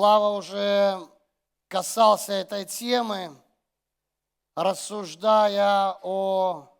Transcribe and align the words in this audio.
Слава 0.00 0.30
уже 0.30 0.98
касался 1.68 2.32
этой 2.32 2.64
темы, 2.64 3.36
рассуждая 4.56 5.94
о, 6.02 6.70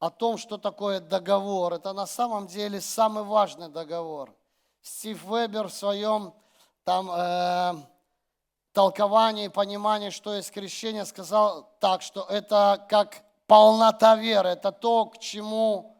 о 0.00 0.10
том, 0.10 0.36
что 0.36 0.58
такое 0.58 0.98
договор. 0.98 1.74
Это 1.74 1.92
на 1.92 2.06
самом 2.06 2.48
деле 2.48 2.80
самый 2.80 3.22
важный 3.22 3.68
договор. 3.68 4.34
Стив 4.82 5.22
Вебер 5.26 5.68
в 5.68 5.72
своем 5.72 6.34
там, 6.82 7.08
э, 7.08 7.74
толковании, 8.72 9.46
понимании, 9.46 10.10
что 10.10 10.34
есть 10.34 10.50
крещение, 10.50 11.04
сказал 11.04 11.72
так, 11.78 12.02
что 12.02 12.24
это 12.24 12.84
как 12.88 13.22
полнота 13.46 14.16
веры, 14.16 14.48
это 14.48 14.72
то, 14.72 15.04
к 15.04 15.18
чему 15.18 15.96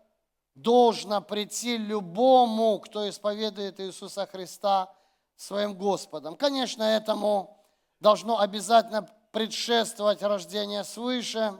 должно 0.57 1.21
прийти 1.21 1.77
любому, 1.77 2.81
кто 2.81 3.09
исповедует 3.09 3.79
Иисуса 3.79 4.27
Христа 4.27 4.93
своим 5.37 5.75
Господом. 5.75 6.37
Конечно, 6.37 6.83
этому 6.83 7.57
должно 8.01 8.41
обязательно 8.41 9.09
предшествовать 9.33 10.23
рождение 10.23 10.83
свыше, 10.85 11.55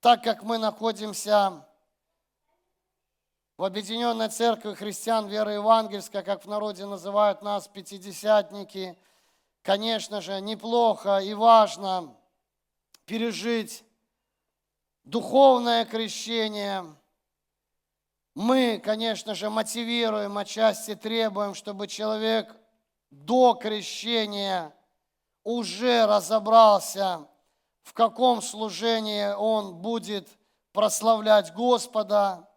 так 0.00 0.22
как 0.22 0.42
мы 0.42 0.58
находимся 0.58 1.66
в 3.56 3.64
Объединенной 3.64 4.28
Церкви 4.28 4.74
Христиан 4.74 5.28
Веры 5.28 5.52
Евангельской, 5.52 6.22
как 6.22 6.44
в 6.44 6.48
народе 6.48 6.86
называют 6.86 7.42
нас, 7.42 7.68
пятидесятники, 7.68 8.98
конечно 9.62 10.20
же, 10.20 10.40
неплохо 10.40 11.18
и 11.18 11.34
важно 11.34 12.16
пережить 13.06 13.84
духовное 15.04 15.84
крещение– 15.84 16.96
мы, 18.34 18.80
конечно 18.82 19.34
же, 19.34 19.50
мотивируем, 19.50 20.38
отчасти 20.38 20.94
требуем, 20.94 21.54
чтобы 21.54 21.86
человек 21.86 22.54
до 23.10 23.54
крещения 23.54 24.72
уже 25.44 26.06
разобрался, 26.06 27.26
в 27.82 27.92
каком 27.92 28.40
служении 28.40 29.34
он 29.34 29.74
будет 29.74 30.28
прославлять 30.72 31.52
Господа. 31.52 32.48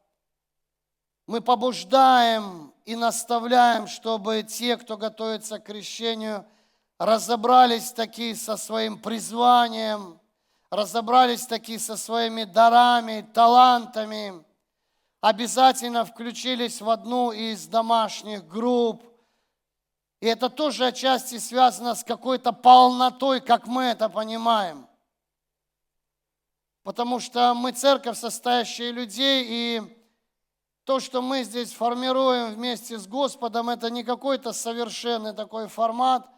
Мы 1.28 1.42
побуждаем 1.42 2.74
и 2.86 2.96
наставляем, 2.96 3.88
чтобы 3.88 4.44
те, 4.44 4.78
кто 4.78 4.96
готовится 4.96 5.60
к 5.60 5.66
крещению, 5.66 6.46
разобрались 7.00 7.92
такие 7.92 8.36
со 8.36 8.56
своим 8.56 8.98
призванием, 8.98 10.22
разобрались 10.70 11.48
такие 11.48 11.80
со 11.80 11.98
своими 11.98 12.46
дарами, 12.46 13.28
талантами– 13.34 14.42
обязательно 15.26 16.06
включились 16.06 16.82
в 16.82 16.88
одну 16.88 17.32
из 17.32 17.66
домашних 17.66 18.48
групп. 18.48 19.04
И 20.20 20.28
это 20.28 20.52
тоже 20.52 20.86
отчасти 20.86 21.40
связано 21.40 21.96
с 21.96 22.04
какой-то 22.04 22.52
полнотой, 22.52 23.42
как 23.42 23.66
мы 23.66 23.86
это 23.86 24.08
понимаем. 24.08 24.88
Потому 26.84 27.20
что 27.20 27.56
мы 27.56 27.72
церковь, 27.72 28.20
состоящая 28.20 28.92
людей, 28.92 29.46
и 29.50 30.06
то, 30.84 31.00
что 31.00 31.24
мы 31.24 31.44
здесь 31.44 31.74
формируем 31.74 32.54
вместе 32.54 33.00
с 33.00 33.08
Господом, 33.08 33.72
это 33.72 33.90
не 33.90 34.04
какой-то 34.04 34.54
совершенный 34.54 35.34
такой 35.34 35.68
формат. 35.68 36.30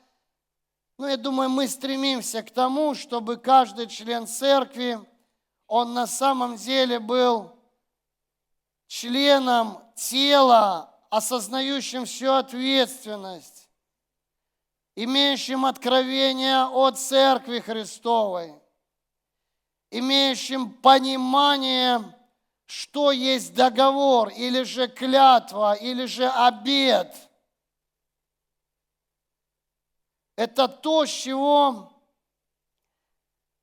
Но 0.97 1.09
я 1.09 1.17
думаю, 1.17 1.49
мы 1.49 1.67
стремимся 1.67 2.41
к 2.41 2.51
тому, 2.51 2.95
чтобы 2.95 3.35
каждый 3.35 3.87
член 3.87 4.27
церкви, 4.27 4.97
он 5.67 5.93
на 5.93 6.07
самом 6.07 6.55
деле 6.55 7.01
был 7.01 7.56
членом 8.87 9.81
тела, 9.95 10.93
осознающим 11.09 12.05
всю 12.05 12.31
ответственность, 12.31 13.69
имеющим 14.95 15.65
откровение 15.65 16.65
от 16.65 16.97
Церкви 16.97 17.59
Христовой, 17.59 18.53
имеющим 19.91 20.71
понимание, 20.71 22.15
что 22.65 23.11
есть 23.11 23.53
договор, 23.53 24.29
или 24.29 24.63
же 24.63 24.87
клятва, 24.87 25.75
или 25.75 26.05
же 26.05 26.27
обед. 26.27 27.15
Это 30.35 30.67
то, 30.67 31.05
с 31.05 31.09
чего 31.09 31.91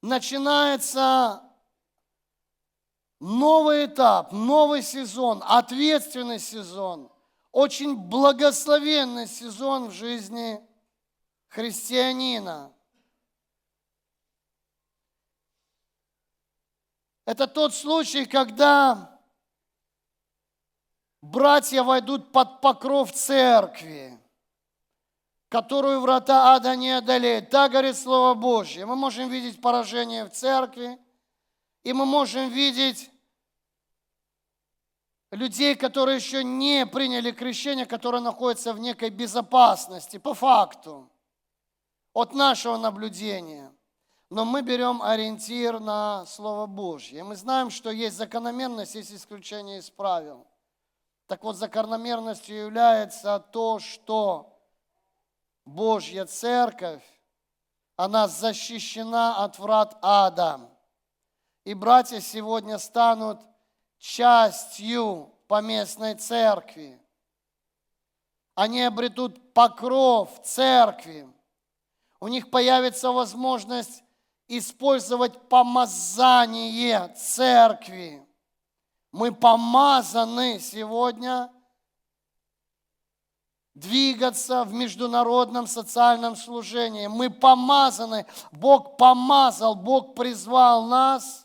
начинается 0.00 1.42
новый 3.20 3.86
этап, 3.86 4.32
новый 4.32 4.82
сезон, 4.82 5.42
ответственный 5.46 6.38
сезон, 6.38 7.10
очень 7.52 7.96
благословенный 7.96 9.26
сезон 9.26 9.88
в 9.88 9.92
жизни 9.92 10.60
христианина. 11.48 12.72
Это 17.26 17.46
тот 17.46 17.74
случай, 17.74 18.26
когда 18.26 19.18
братья 21.22 21.82
войдут 21.82 22.32
под 22.32 22.60
покров 22.60 23.12
церкви, 23.12 24.18
которую 25.48 26.00
врата 26.00 26.54
ада 26.54 26.76
не 26.76 26.90
одолеют. 26.90 27.48
Так 27.48 27.70
говорит 27.70 27.96
Слово 27.96 28.34
Божье. 28.34 28.84
Мы 28.84 28.96
можем 28.96 29.30
видеть 29.30 29.60
поражение 29.60 30.24
в 30.24 30.30
церкви, 30.30 30.98
и 31.84 31.92
мы 31.92 32.06
можем 32.06 32.48
видеть 32.48 33.10
людей, 35.30 35.74
которые 35.74 36.16
еще 36.16 36.42
не 36.42 36.86
приняли 36.86 37.30
крещение, 37.30 37.86
которые 37.86 38.22
находятся 38.22 38.72
в 38.72 38.78
некой 38.78 39.10
безопасности, 39.10 40.16
по 40.18 40.34
факту, 40.34 41.08
от 42.14 42.32
нашего 42.32 42.76
наблюдения. 42.78 43.70
Но 44.30 44.44
мы 44.44 44.62
берем 44.62 45.02
ориентир 45.02 45.78
на 45.78 46.24
Слово 46.26 46.66
Божье. 46.66 47.22
мы 47.22 47.36
знаем, 47.36 47.70
что 47.70 47.90
есть 47.90 48.16
закономерность, 48.16 48.94
есть 48.94 49.12
исключение 49.12 49.78
из 49.78 49.90
правил. 49.90 50.46
Так 51.26 51.44
вот, 51.44 51.56
закономерностью 51.56 52.56
является 52.56 53.38
то, 53.38 53.78
что 53.78 54.58
Божья 55.64 56.26
Церковь, 56.26 57.04
она 57.96 58.28
защищена 58.28 59.44
от 59.44 59.58
врат 59.58 59.96
ада. 60.02 60.73
И 61.64 61.74
братья 61.74 62.20
сегодня 62.20 62.78
станут– 62.78 63.40
частью 64.04 65.32
поместной 65.48 66.14
церкви. 66.14 67.00
Они 68.54 68.82
обретут 68.82 69.54
покров 69.54 70.30
церкви. 70.42 71.26
У 72.20 72.28
них 72.28 72.50
появится 72.50 73.10
возможность 73.10 74.04
использовать 74.46 75.48
помазание 75.48 77.08
церкви. 77.16 78.26
Мы 79.10 79.32
помазаны 79.32 80.60
сегодня 80.60 81.50
двигаться 83.74 84.64
в 84.64 84.74
международном 84.74 85.66
социальном 85.66 86.36
служении. 86.36 87.06
Мы 87.06 87.30
помазаны, 87.30 88.26
Бог 88.52 88.98
помазал, 88.98 89.74
Бог 89.74 90.14
призвал 90.14 90.84
нас– 90.86 91.40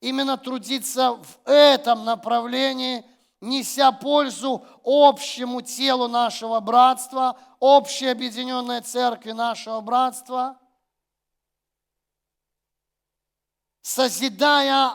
именно 0.00 0.36
трудиться 0.36 1.12
в 1.12 1.48
этом 1.48 2.04
направлении, 2.04 3.04
неся 3.40 3.92
пользу 3.92 4.64
общему 4.84 5.60
телу 5.60 6.08
нашего 6.08 6.60
братства, 6.60 7.38
общей 7.58 8.06
объединенной 8.06 8.80
церкви 8.80 9.32
нашего 9.32 9.80
братства, 9.80 10.58
созидая 13.82 14.92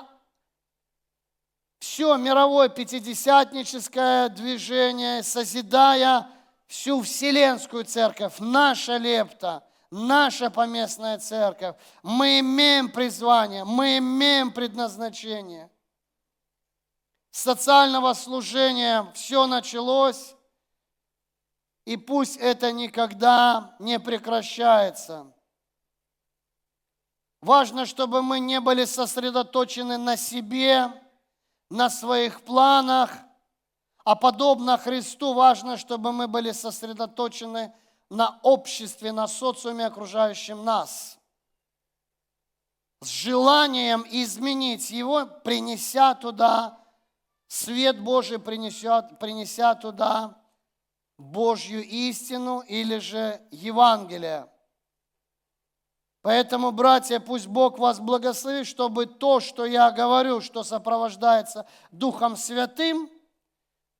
все 1.79 2.17
мировое 2.17 2.69
пятидесятническое 2.69 4.29
движение, 4.29 5.21
созидая 5.21 6.27
всю 6.65 7.01
вселенскую 7.03 7.85
церковь, 7.85 8.35
наша 8.39 8.97
лепта– 8.97 9.63
наша 9.95 10.49
поместная 10.49 11.17
церковь. 11.17 11.75
Мы 12.03 12.39
имеем 12.39 12.91
призвание, 12.91 13.63
мы 13.63 13.97
имеем 13.97 14.51
предназначение. 14.51 15.71
Социального 17.31 18.13
служения 18.13 19.11
все 19.13 19.47
началось, 19.47 20.35
и 21.85 21.97
пусть 21.97 22.37
это 22.37 22.71
никогда 22.71 23.75
не 23.79 23.99
прекращается. 23.99 25.31
Важно, 27.41 27.85
чтобы 27.85 28.21
мы 28.21 28.39
не 28.39 28.59
были 28.59 28.85
сосредоточены 28.85 29.97
на 29.97 30.17
себе, 30.17 30.91
на 31.69 31.89
своих 31.89 32.41
планах, 32.41 33.11
а 34.03 34.15
подобно 34.15 34.77
Христу 34.77 35.33
важно, 35.33 35.77
чтобы 35.77 36.11
мы 36.11 36.27
были 36.27 36.51
сосредоточены 36.51 37.67
на 37.67 37.84
на 38.09 38.39
обществе, 38.43 39.11
на 39.11 39.27
социуме, 39.27 39.85
окружающем 39.85 40.63
нас. 40.63 41.17
С 43.01 43.07
желанием 43.07 44.05
изменить 44.09 44.89
его, 44.89 45.25
принеся 45.43 46.15
туда 46.15 46.79
свет 47.47 47.99
Божий, 47.99 48.39
принеся, 48.39 49.01
принеся 49.01 49.75
туда 49.75 50.37
Божью 51.17 51.83
истину 51.83 52.61
или 52.61 52.97
же 52.99 53.41
Евангелие. 53.51 54.47
Поэтому, 56.21 56.71
братья, 56.71 57.19
пусть 57.19 57.45
Бог 57.45 57.77
вас 57.77 57.99
благословит, 57.99 58.65
чтобы 58.65 59.05
то, 59.05 59.39
что 59.39 59.63
я 59.65 59.91
говорю, 59.91 60.41
что 60.41 60.63
сопровождается 60.63 61.67
Духом 61.91 62.35
Святым, 62.35 63.11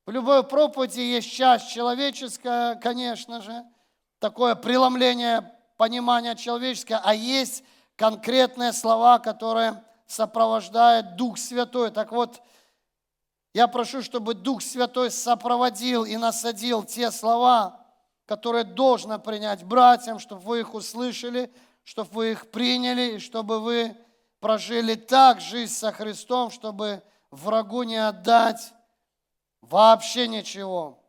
в 0.08 0.12
любой 0.12 0.44
проповеди 0.44 1.02
есть 1.02 1.32
часть 1.32 1.70
человеческая, 1.70 2.76
конечно 2.76 3.42
же, 3.42 3.64
такое 4.20 4.56
преломление 4.56 5.52
понимания 5.78 6.36
человеческое, 6.36 7.02
а 7.04 7.14
есть 7.14 7.64
конкретные 7.96 8.74
слова, 8.74 9.20
которые 9.20 9.84
сопровождает 10.08 11.16
Дух 11.16 11.38
Святой. 11.38 11.92
Так 11.92 12.12
вот, 12.12 12.42
я 13.54 13.68
прошу, 13.68 14.02
чтобы 14.02 14.34
Дух 14.34 14.62
Святой 14.62 15.12
сопроводил 15.12 16.06
и 16.06 16.18
насадил 16.18 16.84
те 16.84 17.12
слова, 17.12 17.86
которые 18.26 18.64
должно 18.64 19.20
принять 19.20 19.64
братьям, 19.64 20.20
чтобы 20.20 20.42
вы 20.42 20.60
их 20.62 20.74
услышали, 20.74 21.54
чтобы 21.84 22.10
вы 22.12 22.32
их 22.32 22.52
приняли, 22.52 23.16
и 23.16 23.20
чтобы 23.20 23.60
вы 23.60 23.96
прожили 24.40 24.96
так 24.96 25.40
жизнь 25.40 25.74
со 25.74 25.92
Христом, 25.92 26.52
чтобы 26.52 27.02
врагу 27.32 27.84
не 27.84 27.98
отдать 27.98 28.74
вообще 29.62 30.28
ничего. 30.28 31.04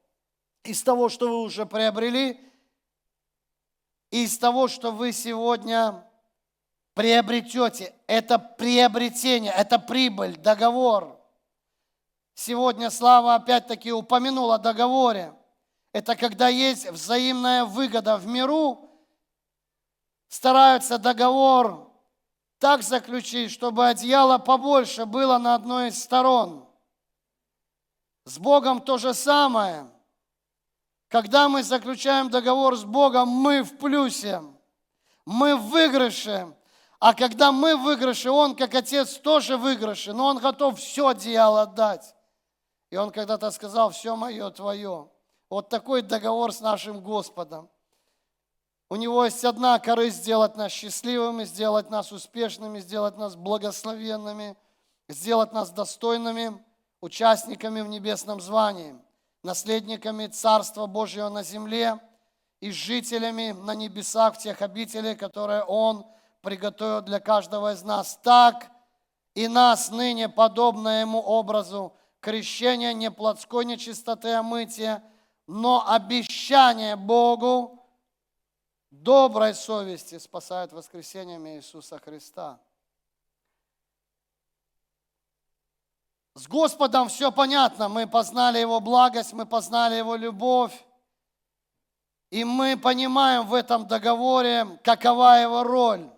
Из 0.64 0.82
того, 0.82 1.08
что 1.08 1.28
вы 1.28 1.42
уже 1.42 1.66
приобрели, 1.66 2.40
из 4.10 4.38
того, 4.38 4.68
что 4.68 4.92
вы 4.92 5.12
сегодня 5.12 6.04
приобретете. 6.94 7.94
Это 8.06 8.38
приобретение, 8.38 9.52
это 9.52 9.78
прибыль, 9.78 10.36
договор– 10.36 11.14
Сегодня 12.38 12.90
Слава 12.90 13.34
опять-таки 13.36 13.90
упомянул 13.90 14.52
о 14.52 14.58
договоре. 14.58 15.32
Это 15.92 16.14
когда 16.14 16.48
есть 16.48 16.88
взаимная 16.90 17.64
выгода 17.64 18.18
в 18.18 18.26
миру, 18.26 18.90
стараются 20.28 20.98
договор 20.98 21.90
так 22.58 22.82
заключить, 22.82 23.50
чтобы 23.50 23.88
одеяло 23.88 24.36
побольше 24.36 25.06
было 25.06 25.38
на 25.38 25.54
одной 25.54 25.88
из 25.88 26.02
сторон. 26.02 26.68
С 28.26 28.38
Богом 28.38 28.82
то 28.82 28.98
же 28.98 29.14
самое. 29.14 29.90
Когда 31.16 31.48
мы 31.48 31.62
заключаем 31.62 32.28
договор 32.28 32.76
с 32.76 32.84
Богом, 32.84 33.28
мы 33.28 33.62
в 33.62 33.78
плюсе, 33.78 34.42
мы 35.24 35.56
в 35.56 35.70
выигрыше. 35.70 36.54
А 36.98 37.14
когда 37.14 37.52
мы 37.52 37.74
в 37.74 37.84
выигрыше, 37.84 38.30
Он, 38.30 38.54
как 38.54 38.74
Отец, 38.74 39.14
тоже 39.14 39.56
в 39.56 39.62
выигрыше, 39.62 40.12
но 40.12 40.26
Он 40.26 40.36
готов 40.36 40.78
все 40.78 41.08
одеяло 41.08 41.62
отдать. 41.62 42.14
И 42.90 42.98
он 42.98 43.12
когда-то 43.12 43.50
сказал, 43.50 43.92
все 43.92 44.14
мое 44.14 44.50
твое. 44.50 45.08
Вот 45.48 45.70
такой 45.70 46.02
договор 46.02 46.52
с 46.52 46.60
нашим 46.60 47.00
Господом. 47.00 47.70
У 48.90 48.96
него 48.96 49.24
есть 49.24 49.42
одна 49.42 49.78
корысть 49.78 50.18
сделать 50.18 50.54
нас 50.54 50.70
счастливыми, 50.70 51.44
сделать 51.44 51.88
нас 51.88 52.12
успешными, 52.12 52.78
сделать 52.78 53.16
нас 53.16 53.36
благословенными, 53.36 54.54
сделать 55.08 55.54
нас 55.54 55.70
достойными 55.70 56.62
участниками 57.00 57.80
в 57.80 57.88
небесном 57.88 58.38
звании, 58.38 59.00
наследниками 59.46 60.26
Царства 60.26 60.86
Божьего 60.86 61.28
на 61.28 61.44
земле 61.44 62.00
и 62.60 62.72
жителями 62.72 63.52
на 63.52 63.76
небесах 63.76 64.34
в 64.34 64.38
тех 64.38 64.60
обителей, 64.60 65.14
которые 65.14 65.62
Он 65.62 66.04
приготовил 66.42 67.00
для 67.00 67.20
каждого 67.20 67.72
из 67.72 67.82
нас. 67.84 68.18
Так 68.22 68.70
и 69.34 69.46
нас 69.46 69.90
ныне, 69.90 70.28
подобно 70.28 71.00
Ему 71.00 71.20
образу, 71.20 71.96
крещение 72.20 72.92
не 72.92 73.08
плотской 73.10 73.64
нечистоты, 73.64 74.32
а 74.32 74.42
мытия, 74.42 75.02
но 75.46 75.88
обещание 75.88 76.96
Богу 76.96 77.86
доброй 78.90 79.54
совести 79.54 80.18
спасает 80.18 80.72
воскресением 80.72 81.46
Иисуса 81.46 82.00
Христа. 82.00 82.58
С 86.36 86.48
Господом 86.48 87.08
все 87.08 87.32
понятно. 87.32 87.88
Мы 87.88 88.06
познали 88.06 88.58
Его 88.58 88.78
благость, 88.80 89.32
мы 89.32 89.46
познали 89.46 89.94
Его 89.94 90.16
любовь. 90.16 90.86
И 92.28 92.44
мы 92.44 92.76
понимаем 92.76 93.46
в 93.46 93.54
этом 93.54 93.86
договоре, 93.86 94.78
какова 94.84 95.40
Его 95.40 95.62
роль. 95.62 96.10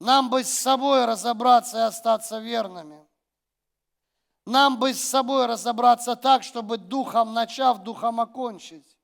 Нам 0.00 0.30
бы 0.30 0.42
с 0.42 0.48
собой 0.48 1.04
разобраться 1.04 1.76
и 1.76 1.82
остаться 1.82 2.38
верными. 2.38 3.06
Нам 4.46 4.78
бы 4.78 4.94
с 4.94 5.04
собой 5.04 5.44
разобраться 5.44 6.16
так, 6.16 6.42
чтобы 6.42 6.78
духом 6.78 7.34
начав, 7.34 7.82
духом 7.82 8.18
окончить. 8.18 8.96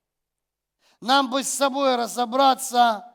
Нам 1.02 1.28
бы 1.28 1.44
с 1.44 1.50
собой 1.50 1.96
разобраться 1.96 3.14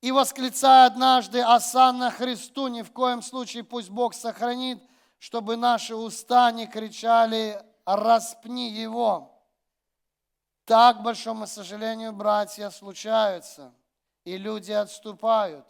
и 0.00 0.10
восклицая 0.10 0.86
однажды 0.86 1.42
«Осанна 1.42 2.10
Христу!» 2.10 2.68
Ни 2.68 2.80
в 2.80 2.92
коем 2.92 3.20
случае 3.20 3.62
пусть 3.62 3.90
Бог 3.90 4.14
сохранит, 4.14 4.87
чтобы 5.18 5.56
наши 5.56 5.94
уста 5.94 6.50
не 6.52 6.66
кричали 6.66 7.62
«Распни 7.84 8.70
Его!» 8.70 9.34
Так, 10.64 10.98
к 10.98 11.00
большому 11.00 11.46
сожалению, 11.46 12.12
братья, 12.12 12.68
случаются, 12.68 13.72
и 14.24 14.36
люди 14.36 14.72
отступают. 14.72 15.66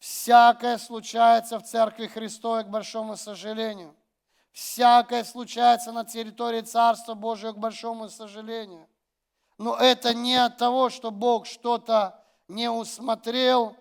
Всякое 0.00 0.78
случается 0.78 1.58
в 1.58 1.62
Церкви 1.62 2.08
Христовой, 2.08 2.64
к 2.64 2.68
большому 2.68 3.16
сожалению. 3.16 3.94
Всякое 4.50 5.22
случается 5.22 5.92
на 5.92 6.04
территории 6.04 6.62
Царства 6.62 7.14
Божьего, 7.14 7.52
к 7.52 7.58
большому 7.58 8.08
сожалению. 8.08 8.88
Но 9.58 9.76
это 9.76 10.14
не 10.14 10.34
от 10.34 10.56
того, 10.56 10.90
что 10.90 11.10
Бог 11.10 11.46
что-то 11.46 12.22
не 12.48 12.68
усмотрел, 12.68 13.76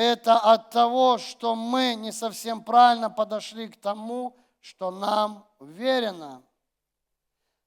это 0.00 0.38
от 0.38 0.70
того, 0.70 1.18
что 1.18 1.54
мы 1.54 1.94
не 1.94 2.10
совсем 2.10 2.64
правильно 2.64 3.10
подошли 3.10 3.68
к 3.68 3.78
тому, 3.78 4.34
что 4.58 4.90
нам 4.90 5.44
верено. 5.60 6.40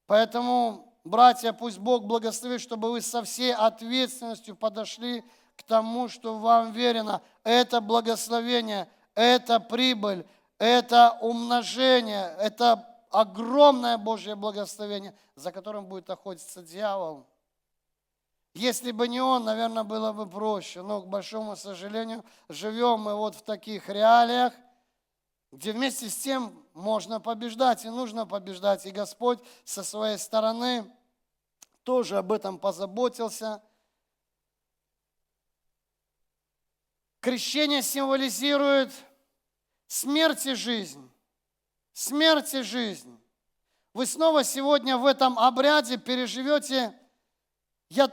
Поэтому, 0.06 0.92
братья, 1.04 1.52
пусть 1.52 1.78
Бог 1.78 2.06
благословит, 2.06 2.60
чтобы 2.60 2.90
вы 2.90 3.02
со 3.02 3.22
всей 3.22 3.54
ответственностью 3.54 4.56
подошли 4.56 5.22
к 5.54 5.62
тому, 5.62 6.08
что 6.08 6.40
вам 6.40 6.72
верено. 6.72 7.22
Это 7.44 7.80
благословение, 7.80 8.88
это 9.14 9.60
прибыль, 9.60 10.26
это 10.58 11.16
умножение, 11.20 12.34
это 12.40 12.84
огромное 13.10 13.96
Божье 13.96 14.34
благословение, 14.34 15.14
за 15.36 15.52
которым 15.52 15.86
будет 15.86 16.10
охотиться 16.10 16.64
дьявол. 16.64 17.28
Если 18.54 18.92
бы 18.92 19.08
не 19.08 19.20
он, 19.20 19.44
наверное, 19.44 19.84
было 19.84 20.12
бы 20.12 20.26
проще. 20.26 20.82
Но, 20.82 21.02
к 21.02 21.08
большому 21.08 21.56
сожалению, 21.56 22.24
живем 22.48 23.00
мы 23.00 23.14
вот 23.14 23.34
в 23.34 23.42
таких 23.42 23.88
реалиях, 23.88 24.52
где 25.52 25.72
вместе 25.72 26.08
с 26.08 26.16
тем 26.16 26.64
можно 26.72 27.20
побеждать 27.20 27.84
и 27.84 27.90
нужно 27.90 28.26
побеждать. 28.26 28.86
И 28.86 28.90
Господь 28.90 29.40
со 29.64 29.82
своей 29.82 30.18
стороны 30.18 30.90
тоже 31.82 32.18
об 32.18 32.32
этом 32.32 32.58
позаботился– 32.58 33.62
Крещение 37.24 37.80
символизирует 37.80 38.92
смерть 39.86 40.44
и 40.44 40.52
жизнь. 40.52 41.10
Смерть 41.94 42.52
и 42.52 42.60
жизнь. 42.60 43.18
Вы 43.94 44.04
снова 44.04 44.44
сегодня 44.44 44.98
в 44.98 45.06
этом 45.06 45.38
обряде 45.38 45.96
переживете, 45.96 46.94
я 47.88 48.08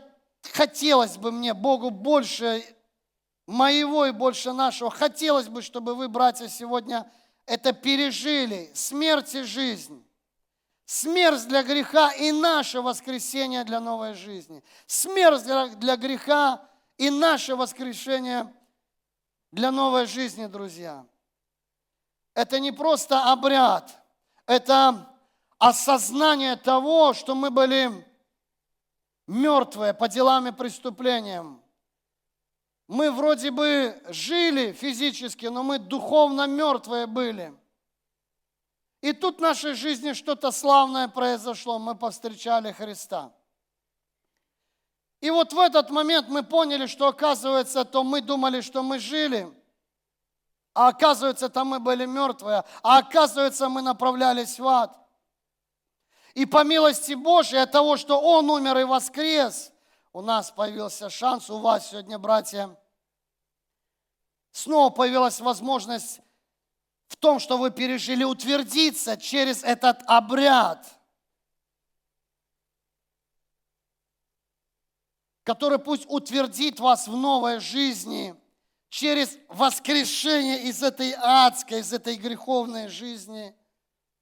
хотелось 0.50 1.18
бы 1.18 1.32
мне, 1.32 1.54
Богу, 1.54 1.90
больше 1.90 2.64
моего 3.46 4.06
и 4.06 4.12
больше 4.12 4.54
нашего. 4.54 4.90
Хотелось 4.90 5.48
бы, 5.48 5.62
чтобы 5.62 5.96
вы, 5.96 6.08
братья, 6.08 6.48
сегодня 6.48 7.10
это 7.46 7.74
пережили. 7.74 8.72
Смерть 8.74 9.36
и 9.36 9.44
жизнь. 9.44 10.06
Смерть 10.86 11.48
для 11.48 11.64
греха 11.64 12.12
и 12.12 12.32
наше 12.32 12.82
воскресение 12.82 13.64
для 13.64 13.80
новой 13.80 14.14
жизни. 14.14 14.64
Смерть 14.88 15.44
для 15.80 15.96
греха 15.96 16.62
и 16.98 17.10
наше 17.10 17.56
воскрешение 17.56 18.54
для 19.52 19.72
новой 19.72 20.06
жизни, 20.06 20.48
друзья. 20.48 21.06
Это 22.34 22.60
не 22.60 22.72
просто 22.72 23.32
обряд, 23.32 23.92
это 24.46 25.10
осознание 25.58 26.56
того, 26.56 27.14
что 27.14 27.36
мы 27.36 27.52
были 27.52 28.06
мертвые 29.28 29.94
по 29.94 30.08
делам 30.08 30.48
и 30.48 30.52
преступлениям. 30.52 31.62
Мы 32.88 33.12
вроде 33.12 33.52
бы 33.52 34.02
жили 34.10 34.74
физически, 34.74 35.46
но 35.46 35.64
мы 35.64 35.80
духовно 35.80 36.48
мертвые 36.48 37.08
были. 37.08 37.54
И 39.02 39.14
тут 39.14 39.38
в 39.38 39.42
нашей 39.42 39.74
жизни 39.74 40.14
что-то 40.14 40.52
славное 40.52 41.08
произошло. 41.08 41.80
Мы 41.80 41.96
повстречали 41.96 42.72
Христа. 42.72 43.34
И 45.22 45.30
вот 45.30 45.54
в 45.54 45.60
этот 45.60 45.90
момент 45.90 46.28
мы 46.30 46.44
поняли, 46.44 46.88
что 46.88 47.08
оказывается, 47.08 47.86
то 47.86 48.04
мы 48.04 48.22
думали, 48.22 48.62
что 48.62 48.84
мы 48.84 49.00
жили, 49.00 49.48
а 50.74 50.88
оказывается, 50.88 51.50
там 51.50 51.68
мы 51.68 51.80
были 51.80 52.06
мертвые, 52.06 52.64
а 52.82 52.98
оказывается, 53.00 53.70
мы 53.70 53.82
направлялись 53.82 54.58
в 54.60 54.68
ад. 54.68 54.98
И 56.34 56.46
по 56.46 56.64
милости 56.64 57.14
Божьей, 57.14 57.60
от 57.60 57.72
того, 57.72 57.98
что 57.98 58.20
Он 58.20 58.50
умер 58.50 58.78
и 58.78 58.84
воскрес, 58.84 59.72
у 60.14 60.22
нас 60.22 60.52
появился 60.52 61.10
шанс, 61.10 61.50
у 61.50 61.60
вас 61.60 61.90
сегодня, 61.90 62.18
братья, 62.18 62.78
снова 64.52 64.90
появилась 64.90 65.40
возможность 65.40 66.22
в 67.08 67.18
том, 67.18 67.40
что 67.40 67.58
вы 67.58 67.72
пережили 67.72 68.24
утвердиться 68.24 69.18
через 69.18 69.64
этот 69.64 70.02
обряд, 70.06 70.88
который 75.44 75.80
пусть 75.80 76.06
утвердит 76.08 76.80
вас 76.80 77.08
в 77.08 77.16
новой 77.16 77.60
жизни 77.60 78.36
через 78.90 79.38
воскрешение 79.48 80.64
из 80.64 80.84
этой 80.84 81.14
адской, 81.14 81.80
из 81.80 81.92
этой 81.92 82.16
греховной 82.16 82.88
жизни 82.88 83.56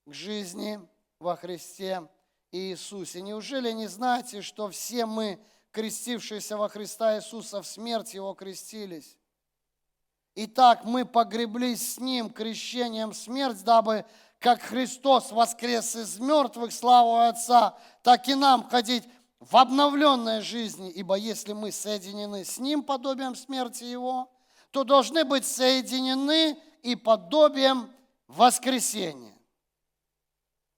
к 0.05 0.13
жизни 0.13 0.79
во 1.19 1.35
Христе 1.35 2.07
Иисусе. 2.51 3.21
Неужели 3.21 3.71
не 3.71 3.87
знаете, 3.87 4.41
что 4.41 4.69
все 4.69 5.05
мы, 5.05 5.37
крестившиеся 5.71 6.57
во 6.57 6.69
Христа 6.69 7.17
Иисуса, 7.17 7.61
в 7.61 7.67
смерть 7.67 8.13
Его 8.13 8.33
крестились? 8.33 9.17
Итак, 10.35 10.85
мы 10.85 11.05
погреблись 11.05 11.95
с 11.95 11.99
Ним 11.99 12.29
крещением 12.29 13.13
смерть, 13.13 13.63
дабы 13.63 14.05
как 14.39 14.61
Христос 14.61 15.33
воскрес 15.33 15.97
из 15.97 16.17
мертвых 16.19 16.71
славу 16.71 17.17
Отца, 17.17 17.77
так 18.03 18.27
и 18.29 18.35
нам 18.35 18.69
ходить 18.69 19.03
в 19.41 19.57
обновленной 19.57 20.39
жизни, 20.39 20.89
ибо 20.89 21.15
если 21.15 21.51
мы 21.51 21.73
соединены 21.73 22.45
с 22.45 22.57
Ним 22.59 22.81
подобием 22.83 23.35
смерти 23.35 23.83
Его, 23.83 24.31
то 24.71 24.85
должны 24.85 25.25
быть 25.25 25.45
соединены 25.45 26.57
и 26.81 26.95
подобием 26.95 27.91
воскресения. 28.27 29.38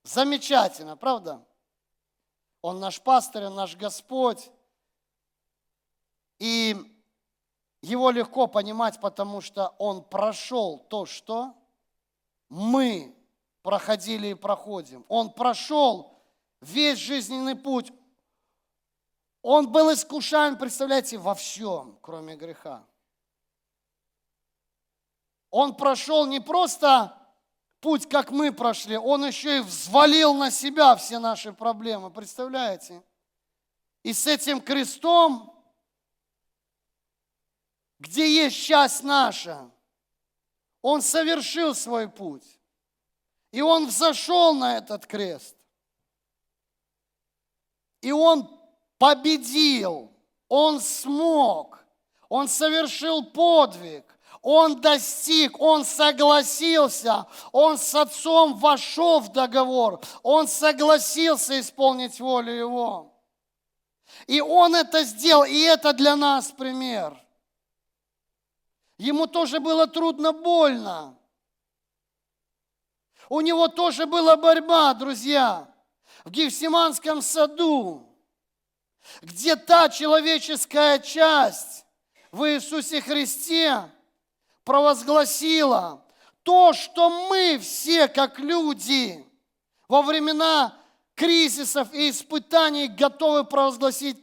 Замечательно, 0.03 0.98
правда? 0.98 1.46
Он 2.62 2.79
наш 2.79 3.01
пастырь, 3.01 3.46
он 3.46 3.55
наш 3.55 3.75
Господь. 3.75 4.51
И 6.39 6.75
его 7.81 8.12
легко 8.12 8.48
понимать, 8.48 9.00
потому 9.00 9.41
что 9.41 9.75
он 9.77 10.03
прошел 10.03 10.79
то, 10.89 11.05
что 11.05 11.55
мы 12.50 13.15
проходили 13.62 14.27
и 14.27 14.34
проходим. 14.34 15.05
Он 15.08 15.31
прошел 15.31 16.20
весь 16.62 16.98
жизненный 16.98 17.55
путь. 17.55 17.91
Он 19.41 19.72
был 19.72 19.91
искушаем, 19.93 20.58
представляете, 20.58 21.17
во 21.17 21.34
всем, 21.34 21.98
кроме 22.01 22.36
греха. 22.36 22.86
Он 25.50 25.75
прошел 25.75 26.25
не 26.27 26.39
просто 26.39 27.17
путь, 27.82 28.08
как 28.08 28.32
мы 28.32 28.52
прошли, 28.54 28.96
он 28.98 29.26
еще 29.26 29.58
и 29.58 29.62
взвалил 29.62 30.34
на 30.34 30.52
себя 30.52 30.96
все 30.96 31.20
наши 31.20 31.52
проблемы, 31.52 32.10
представляете? 32.10 33.04
И 34.04 34.14
с 34.14 34.26
этим 34.28 34.62
крестом 34.62 35.52
где 38.02 38.28
есть 38.28 38.58
часть 38.58 39.04
наша. 39.04 39.70
Он 40.82 41.04
совершил 41.04 41.76
свой 41.76 42.10
путь. 42.10 42.60
И 43.52 43.62
он 43.62 43.86
взошел 43.86 44.56
на 44.56 44.78
этот 44.78 45.06
крест. 45.06 45.56
И 48.02 48.12
он 48.12 48.50
победил. 48.98 50.12
Он 50.48 50.82
смог. 50.82 51.86
Он 52.28 52.48
совершил 52.48 53.24
подвиг. 53.24 54.04
Он 54.42 54.82
достиг, 54.82 55.60
он 55.60 55.86
согласился, 55.86 57.28
он 57.52 57.78
с 57.78 57.94
отцом 57.94 58.58
вошел 58.58 59.20
в 59.20 59.32
договор, 59.32 60.02
он 60.24 60.48
согласился 60.48 61.60
исполнить 61.60 62.20
волю 62.20 62.52
его. 62.52 63.14
И 64.26 64.42
он 64.42 64.76
это 64.76 65.04
сделал, 65.04 65.44
и 65.44 65.60
это 65.60 65.94
для 65.94 66.16
нас 66.16 66.52
пример. 66.52 67.16
Ему 68.98 69.28
тоже 69.28 69.60
было 69.60 69.86
трудно, 69.88 70.32
больно. 70.32 71.18
У 73.30 73.42
него 73.42 73.68
тоже 73.68 74.08
была 74.08 74.36
борьба, 74.38 74.94
друзья, 74.96 75.72
в 76.26 76.32
Гефсиманском 76.32 77.22
саду, 77.22 78.08
где 79.22 79.56
та 79.56 79.88
человеческая 79.90 81.00
часть 81.00 81.86
в 82.32 82.44
Иисусе 82.44 83.02
Христе 83.02 83.90
провозгласила 84.63 86.03
то, 86.44 86.74
что 86.74 87.30
мы 87.30 87.60
все, 87.60 88.08
как 88.08 88.39
люди, 88.39 89.25
во 89.88 90.01
времена 90.01 90.77
кризисов 91.15 91.94
и 91.94 92.10
испытаний 92.10 92.88
готовы 92.88 93.44
провозгласить 93.44 94.18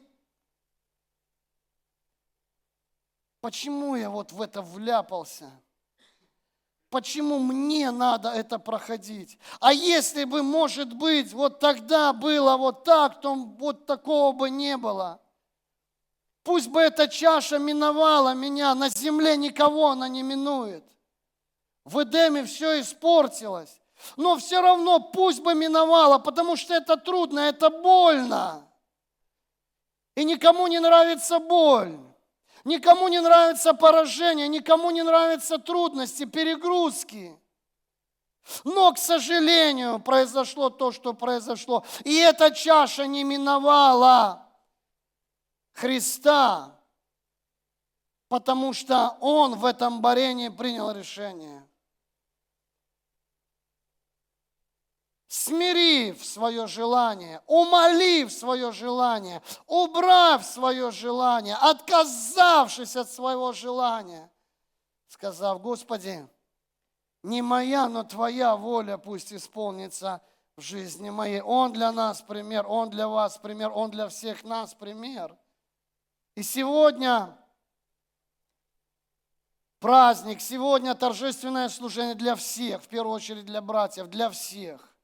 Почему 3.41 3.95
я 3.95 4.11
вот 4.11 4.33
в 4.33 4.43
это 4.43 4.63
вляпался? 4.63 5.51
Почему 6.91 7.39
мне 7.39 7.91
надо 7.91 8.31
это 8.31 8.59
проходить? 8.59 9.39
А 9.61 9.73
если 9.73 10.25
бы, 10.25 10.43
может 10.43 10.93
быть, 10.93 11.33
вот 11.33 11.61
тогда 11.61 12.13
было 12.13 12.57
вот 12.57 12.85
так, 12.85 13.21
то 13.21 13.35
вот 13.35 13.87
такого 13.87 14.33
бы 14.33 14.51
не 14.51 14.77
было. 14.77 15.21
Пусть 16.49 16.69
бы 16.69 16.81
эта 16.81 17.09
чаша 17.09 17.59
миновала 17.59 18.33
меня, 18.33 18.75
на 18.75 18.89
земле 18.89 19.37
никого 19.37 19.89
она 19.89 20.09
не 20.09 20.23
минует. 20.23 20.83
В 21.85 22.03
Эдеме 22.03 22.45
все 22.45 22.81
испортилось. 22.81 23.79
Но 24.17 24.39
все 24.39 24.63
равно 24.63 24.99
пусть 24.99 25.43
бы 25.43 25.55
миновала, 25.55 26.17
потому 26.19 26.57
что 26.57 26.73
это 26.73 26.97
трудно, 26.97 27.41
это 27.41 27.69
больно. 27.69 28.67
И 30.15 30.25
никому 30.25 30.69
не 30.69 30.81
нравится 30.81 31.39
боль. 31.39 31.99
Никому 32.65 33.09
не 33.09 33.21
нравится 33.21 33.75
поражение, 33.75 34.49
никому 34.49 34.91
не 34.91 35.03
нравятся 35.03 35.59
трудности, 35.59 36.25
перегрузки. 36.25 37.39
Но, 38.65 38.95
к 38.95 38.99
сожалению, 38.99 40.01
произошло 40.01 40.71
то, 40.71 40.93
что 40.93 41.13
произошло. 41.13 41.85
И 42.05 42.17
эта 42.17 42.51
чаша 42.53 43.07
не 43.07 43.23
миновала 43.23 44.48
Христа, 45.81 46.77
потому 48.29 48.73
что 48.73 49.17
Он 49.21 49.55
в 49.55 49.65
этом 49.65 50.01
борении 50.01 50.49
принял 50.49 50.91
решение. 50.91 51.65
смирив 55.29 56.25
свое 56.25 56.67
желание, 56.67 57.43
умолив 57.47 58.33
свое 58.33 58.73
желание, 58.73 59.43
убрав 59.67 60.45
свое 60.45 60.91
желание, 60.91 61.55
отказавшись 61.55 62.97
от 62.97 63.11
своего 63.11 63.53
желания, 63.53 64.31
сказав, 65.07 65.61
Господи, 65.61 66.27
не 67.23 67.43
моя, 67.43 67.89
но 67.89 68.05
Твоя 68.05 68.57
воля 68.57 68.97
пусть 68.97 69.33
исполнится 69.33 70.23
в 70.57 70.63
жизни 70.63 71.11
моей. 71.11 71.43
Он 71.43 71.73
для 71.73 71.93
нас 71.93 72.23
пример, 72.23 72.67
Он 72.67 72.89
для 72.91 73.07
вас 73.07 73.39
пример, 73.39 73.71
Он 73.75 73.91
для 73.91 74.09
всех 74.09 74.45
нас 74.45 74.75
пример. 74.75 75.37
И 76.39 76.45
сегодня 76.45 77.37
праздник, 79.81 80.41
сегодня 80.41 80.95
торжественное 80.95 81.69
служение 81.69 82.15
для 82.15 82.37
всех, 82.37 82.81
в 82.81 82.87
первую 82.87 83.17
очередь 83.17 83.45
для 83.45 83.61
братьев, 83.61 84.07
для 84.07 84.31
всех. 84.31 84.97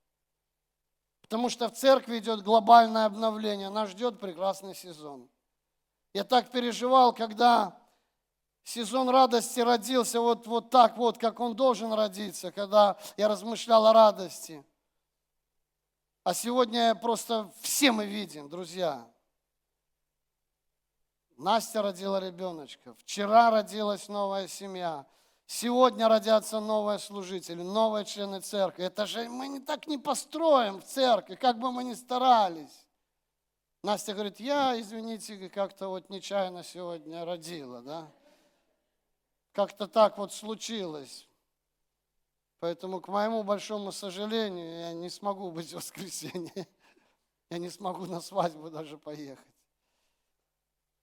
Потому 1.23 1.49
что 1.49 1.69
в 1.69 1.73
церкви 1.73 2.21
идет 2.21 2.45
глобальное 2.45 3.07
обновление, 3.07 3.69
нас 3.69 3.91
ждет 3.91 4.21
прекрасный 4.21 4.77
сезон. 4.77 5.29
Я 6.13 6.23
так 6.23 6.53
переживал, 6.53 7.13
когда 7.13 7.77
сезон 8.63 9.09
радости 9.09 9.59
родился 9.59 10.21
вот, 10.21 10.47
вот 10.47 10.71
так 10.71 10.97
вот, 10.97 11.19
как 11.19 11.41
он 11.41 11.57
должен 11.57 11.93
родиться, 11.93 12.53
когда 12.53 12.97
я 13.17 13.27
размышлял 13.27 13.85
о 13.87 13.93
радости. 13.93 14.65
А 16.23 16.33
сегодня 16.33 16.95
просто 16.95 17.53
все 17.61 17.91
мы 17.91 18.07
видим, 18.07 18.49
друзья. 18.49 19.05
Настя 21.37 21.83
родила 21.83 22.21
ребеночка, 22.21 22.95
вчера 22.95 23.51
родилась 23.51 24.09
новая 24.09 24.49
семья, 24.49 25.07
Сегодня 25.47 26.09
родятся 26.09 26.59
новые 26.59 26.99
служители, 26.99 27.63
новые 27.63 28.07
члены 28.07 28.41
церкви. 28.41 28.85
Это 28.85 29.05
же 29.05 29.29
мы 29.29 29.49
не 29.49 29.61
так 29.61 29.87
не 29.87 29.99
построим 29.99 30.81
в 30.81 30.85
церкви, 30.85 31.35
как 31.35 31.59
бы 31.59 31.71
мы 31.71 31.85
ни 31.85 31.93
старались. 31.93 32.87
Настя 33.83 34.15
говорит, 34.15 34.41
я, 34.41 34.81
извините, 34.81 35.51
как-то 35.51 35.89
вот 35.89 36.09
нечаянно 36.09 36.65
сегодня 36.65 37.25
родила, 37.27 37.83
да? 37.83 38.11
Как-то 39.53 39.87
так 39.87 40.17
вот 40.17 40.33
случилось. 40.33 41.29
Поэтому, 42.61 43.03
к 43.03 43.09
моему 43.09 43.43
большому 43.43 43.93
сожалению, 43.93 44.81
я 44.81 44.93
не 44.95 45.11
смогу 45.11 45.51
быть 45.51 45.71
в 45.71 45.77
воскресенье. 45.77 46.67
Я 47.51 47.59
не 47.59 47.69
смогу 47.69 48.07
на 48.07 48.23
свадьбу 48.23 48.71
даже 48.71 48.97
поехать. 48.97 49.54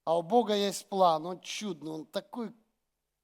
А 0.04 0.18
у 0.18 0.22
Бога 0.22 0.56
есть 0.56 0.88
план, 0.90 1.26
он 1.26 1.40
чудный, 1.42 1.92
он 1.92 2.06
такой 2.06 2.54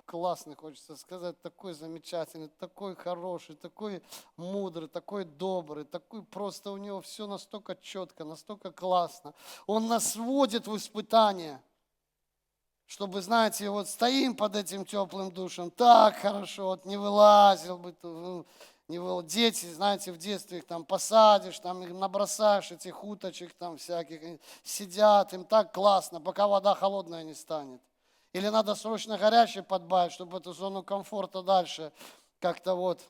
классный, 0.05 0.55
хочется 0.55 0.95
сказать, 0.95 1.41
такой 1.41 1.73
замечательный, 1.73 2.47
такой 2.47 2.95
хороший, 2.95 3.55
такой 3.55 4.01
мудрый, 4.37 4.87
такой 4.87 5.25
добрый, 5.25 5.85
такой 5.85 6.23
просто 6.23 6.71
у 6.71 6.77
него 6.77 7.01
все 7.01 7.27
настолько 7.27 7.75
четко, 7.75 8.23
настолько 8.23 8.71
классно. 8.71 9.33
Он 9.65 9.87
нас 9.87 10.15
вводит 10.15 10.67
в 10.67 10.75
испытания 10.77 11.61
чтобы, 12.87 13.21
знаете, 13.21 13.69
вот 13.69 13.89
стоим 13.89 14.33
под 14.33 14.55
этим 14.55 14.85
теплым 14.85 15.29
душем, 15.29 15.69
так 15.71 16.15
хорошо, 16.19 16.67
вот 16.67 16.85
не 16.85 16.95
вылазил 16.95 17.77
бы, 17.77 17.93
не 18.87 18.99
выл... 18.99 19.21
дети, 19.21 19.65
знаете, 19.65 20.11
в 20.11 20.17
детстве 20.17 20.59
их 20.59 20.65
там 20.65 20.85
посадишь, 20.85 21.59
там 21.59 21.83
их 21.83 21.91
набросаешь, 21.91 22.71
этих 22.71 23.03
уточек 23.03 23.53
там 23.53 23.77
всяких, 23.77 24.39
сидят, 24.63 25.33
им 25.33 25.43
так 25.43 25.73
классно, 25.73 26.21
пока 26.21 26.47
вода 26.47 26.73
холодная 26.73 27.23
не 27.23 27.33
станет. 27.33 27.81
Или 28.33 28.49
надо 28.49 28.75
срочно 28.75 29.17
горячее 29.17 29.63
подбавить, 29.63 30.13
чтобы 30.13 30.37
эту 30.37 30.53
зону 30.53 30.83
комфорта 30.83 31.41
дальше 31.41 31.91
как-то 32.39 32.75
вот 32.75 33.01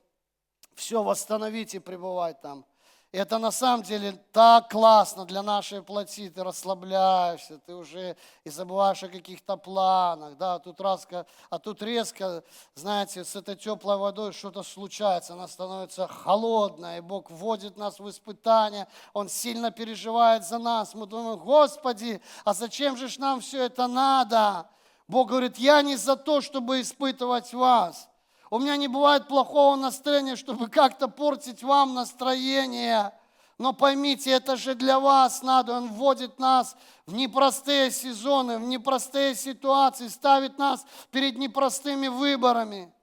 все 0.75 1.03
восстановить 1.03 1.75
и 1.75 1.79
пребывать 1.79 2.39
там. 2.41 2.65
Это 3.13 3.37
на 3.37 3.51
самом 3.51 3.83
деле 3.83 4.13
так 4.33 4.69
классно 4.69 5.23
для 5.23 5.41
нашей 5.41 5.81
плоти. 5.81 6.29
Ты 6.29 6.43
расслабляешься, 6.43 7.57
ты 7.65 7.73
уже 7.73 8.17
и 8.43 8.49
забываешь 8.49 9.01
о 9.01 9.07
каких-то 9.07 9.55
планах. 9.55 10.37
Да, 10.37 10.59
тут 10.59 10.81
резко, 10.81 11.25
а 11.49 11.57
тут 11.57 11.81
резко, 11.81 12.43
знаете, 12.75 13.23
с 13.23 13.33
этой 13.37 13.55
теплой 13.55 13.95
водой 13.97 14.33
что-то 14.33 14.61
случается. 14.61 15.33
Она 15.33 15.47
становится 15.47 16.05
холодной, 16.07 16.97
и 16.97 17.01
Бог 17.01 17.31
вводит 17.31 17.77
нас 17.77 17.97
в 17.99 18.09
испытания. 18.09 18.89
Он 19.13 19.29
сильно 19.29 19.71
переживает 19.71 20.45
за 20.45 20.57
нас. 20.57 20.93
Мы 20.93 21.07
думаем, 21.07 21.39
Господи, 21.39 22.21
а 22.43 22.53
зачем 22.53 22.97
же 22.97 23.07
нам 23.19 23.39
все 23.39 23.63
это 23.63 23.87
надо? 23.87 24.69
Бог 25.07 25.29
говорит, 25.29 25.57
я 25.57 25.81
не 25.81 25.95
за 25.95 26.17
то, 26.17 26.41
чтобы 26.41 26.81
испытывать 26.81 27.53
вас. 27.53 28.09
У 28.49 28.59
меня 28.59 28.77
не 28.77 28.87
бывает 28.87 29.27
плохого 29.27 29.75
настроения, 29.75 30.35
чтобы 30.35 30.69
как-то 30.69 31.07
портить 31.07 31.63
вам 31.63 31.93
настроение. 31.93 33.13
Но 33.57 33.73
поймите, 33.73 34.31
это 34.31 34.55
же 34.55 34.75
для 34.75 34.99
вас 34.99 35.41
надо. 35.41 35.73
Он 35.73 35.89
вводит 35.89 36.39
нас 36.39 36.75
в 37.05 37.13
непростые 37.13 37.91
сезоны, 37.91 38.57
в 38.59 38.61
непростые 38.61 39.35
ситуации, 39.35 40.07
ставит 40.07 40.57
нас 40.57 40.85
перед 41.11 41.37
непростыми 41.37 42.07
выборами. 42.07 42.93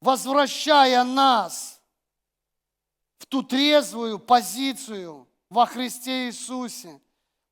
Возвращая 0.00 1.02
нас 1.02 1.80
в 3.18 3.26
ту 3.26 3.42
трезвую 3.42 4.18
позицию 4.18 5.26
во 5.50 5.66
Христе 5.66 6.28
Иисусе. 6.28 7.00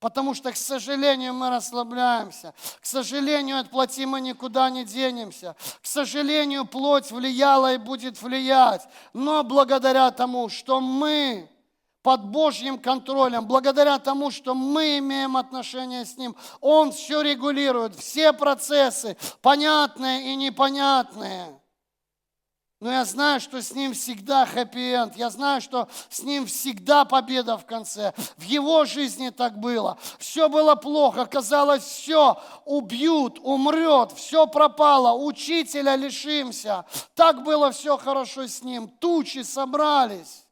Потому 0.03 0.35
что, 0.35 0.51
к 0.51 0.57
сожалению, 0.57 1.33
мы 1.33 1.49
расслабляемся. 1.49 2.55
К 2.81 2.85
сожалению, 2.87 3.61
от 3.61 3.71
плоти 3.71 4.05
мы 4.05 4.21
никуда 4.21 4.69
не 4.69 4.85
денемся. 4.85 5.55
К 5.81 5.87
сожалению, 5.87 6.65
плоть 6.65 7.13
влияла 7.13 7.75
и 7.75 7.79
будет 7.79 8.21
влиять. 8.21 8.83
Но 9.13 9.45
благодаря 9.45 10.11
тому, 10.11 10.49
что 10.49 10.81
мы 10.81 11.49
под 12.03 12.25
Божьим 12.25 12.81
контролем, 12.81 13.47
благодаря 13.47 13.97
тому, 14.01 14.33
что 14.33 14.57
мы 14.57 14.99
имеем 14.99 15.37
отношение 15.37 16.05
с 16.05 16.17
Ним, 16.17 16.35
Он 16.61 16.91
все 16.91 17.23
регулирует, 17.23 17.95
все 17.95 18.33
процессы, 18.33 19.17
понятные 19.41 20.33
и 20.33 20.35
непонятные. 20.35 21.62
Но 22.83 22.91
я 22.91 23.05
знаю, 23.05 23.39
что 23.39 23.62
с 23.62 23.71
ним 23.75 23.95
всегда 23.95 24.45
хэппи-энд. 24.45 25.15
Я 25.15 25.31
знаю, 25.31 25.61
что 25.61 25.89
с 26.09 26.25
ним 26.25 26.47
всегда 26.47 27.05
победа 27.05 27.57
в 27.57 27.65
конце. 27.65 28.12
В 28.37 28.43
его 28.43 28.85
жизни 28.87 29.31
так 29.31 29.57
было. 29.57 29.97
Все 30.19 30.49
было 30.49 30.75
плохо. 30.75 31.27
Казалось, 31.27 31.85
все 31.85 32.43
убьют, 32.65 33.39
умрет, 33.39 34.11
все 34.11 34.49
пропало. 34.49 35.12
Учителя 35.12 35.95
лишимся. 35.95 36.85
Так 37.14 37.45
было 37.45 37.71
все 37.71 37.97
хорошо 37.97 38.49
с 38.49 38.64
ним. 38.64 38.88
Тучи 38.88 39.45
собрались. 39.45 40.45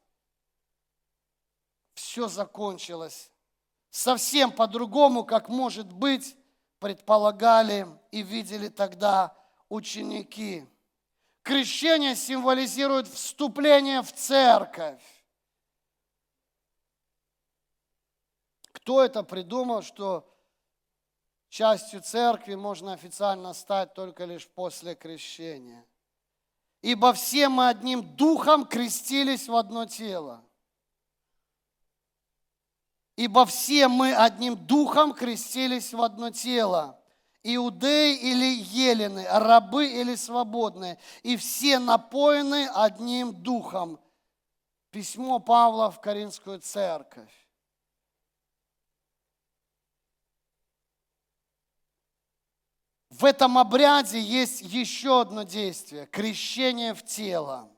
Все 1.95 2.29
закончилось. 2.29 3.29
Совсем 3.89 4.53
по-другому, 4.53 5.25
как 5.25 5.49
может 5.49 5.91
быть, 5.91 6.37
предполагали 6.79 7.85
и 8.09 8.21
видели 8.21 8.69
тогда 8.69 9.35
ученики. 9.67 10.65
Крещение 11.43 12.15
символизирует 12.15 13.07
вступление 13.07 14.03
в 14.03 14.13
церковь. 14.13 15.01
Кто 18.71 19.03
это 19.03 19.23
придумал, 19.23 19.81
что 19.81 20.27
частью 21.49 22.01
церкви 22.01 22.53
можно 22.53 22.93
официально 22.93 23.53
стать 23.53 23.93
только 23.95 24.25
лишь 24.25 24.47
после 24.47 24.93
крещения? 24.93 25.83
Ибо 26.81 27.13
все 27.13 27.49
мы 27.49 27.69
одним 27.69 28.15
духом 28.15 28.65
крестились 28.65 29.47
в 29.47 29.55
одно 29.55 29.85
тело. 29.85 30.43
Ибо 33.15 33.45
все 33.45 33.87
мы 33.87 34.15
одним 34.15 34.55
духом 34.55 35.13
крестились 35.13 35.93
в 35.93 36.01
одно 36.01 36.29
тело 36.29 37.00
иудеи 37.43 38.15
или 38.15 38.61
елены, 38.61 39.25
рабы 39.29 39.87
или 39.87 40.15
свободные, 40.15 40.97
и 41.23 41.35
все 41.37 41.79
напоены 41.79 42.69
одним 42.73 43.33
духом. 43.33 43.99
Письмо 44.91 45.39
Павла 45.39 45.89
в 45.89 46.01
Каринскую 46.01 46.59
церковь. 46.59 47.31
В 53.09 53.25
этом 53.25 53.57
обряде 53.57 54.19
есть 54.19 54.61
еще 54.61 55.21
одно 55.21 55.43
действие– 55.43 56.05
крещение 56.11 56.93
в 56.93 57.03
тело, 57.03 57.69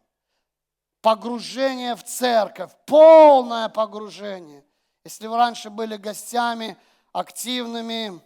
погружение 1.01 1.95
в 1.95 2.03
церковь, 2.03 2.71
полное 2.85 3.67
погружение. 3.67 4.63
Если 5.03 5.27
вы 5.27 5.37
раньше 5.37 5.69
были 5.71 5.97
гостями 5.97 6.77
активными, 7.11 8.21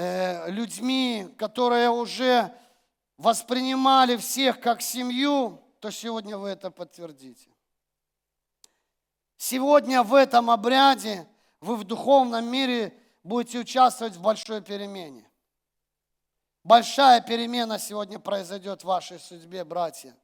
э, 0.00 0.50
людьми, 0.50 1.34
которые 1.38 1.90
уже 1.90 2.54
воспринимали 3.18 4.16
всех 4.16 4.58
как 4.60 4.80
семью, 4.80 5.62
то 5.78 5.90
сегодня 5.90 6.38
вы 6.38 6.48
это 6.48 6.70
подтвердите. 6.70 7.50
Сегодня 9.36 10.02
в 10.02 10.14
этом 10.14 10.50
обряде 10.50 11.28
вы 11.60 11.76
в 11.76 11.84
духовном 11.84 12.46
мире 12.46 12.98
будете 13.22 13.58
участвовать 13.58 14.14
в 14.14 14.22
большой 14.22 14.62
перемене. 14.62 15.30
Большая 16.64 17.20
перемена 17.20 17.78
сегодня 17.78 18.18
произойдет 18.18 18.82
в 18.82 18.86
вашей 18.86 19.18
судьбе, 19.18 19.64
братья. 19.64 20.16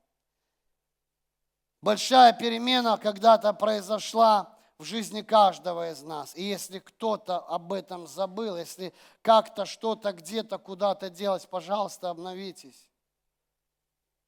Большая 1.82 2.32
перемена 2.32 2.96
когда-то 2.96 3.52
произошла 3.52 4.55
в 4.78 4.84
жизни 4.84 5.22
каждого 5.22 5.90
из 5.90 6.02
нас. 6.02 6.36
И 6.36 6.42
если 6.42 6.78
кто-то 6.78 7.38
об 7.38 7.72
этом 7.72 8.06
забыл, 8.06 8.56
если 8.56 8.92
как-то 9.22 9.64
что-то 9.64 10.12
где-то 10.12 10.58
куда-то 10.58 11.08
делать, 11.08 11.48
пожалуйста, 11.48 12.10
обновитесь. 12.10 12.88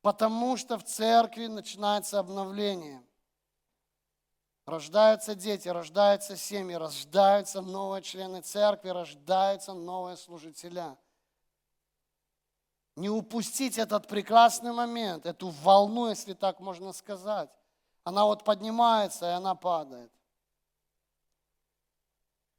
Потому 0.00 0.56
что 0.56 0.78
в 0.78 0.84
церкви 0.84 1.46
начинается 1.46 2.18
обновление. 2.18 3.02
Рождаются 4.64 5.34
дети, 5.34 5.68
рождаются 5.68 6.36
семьи, 6.36 6.74
рождаются 6.74 7.60
новые 7.60 8.02
члены 8.02 8.42
церкви, 8.42 8.90
рождаются 8.90 9.72
новые 9.72 10.16
служителя. 10.16 10.96
Не 12.96 13.10
упустить 13.10 13.78
этот 13.78 14.08
прекрасный 14.08 14.72
момент, 14.72 15.24
эту 15.24 15.50
волну, 15.50 16.08
если 16.08 16.32
так 16.32 16.60
можно 16.60 16.92
сказать. 16.92 17.50
Она 18.02 18.24
вот 18.24 18.44
поднимается, 18.44 19.26
и 19.26 19.32
она 19.32 19.54
падает 19.54 20.10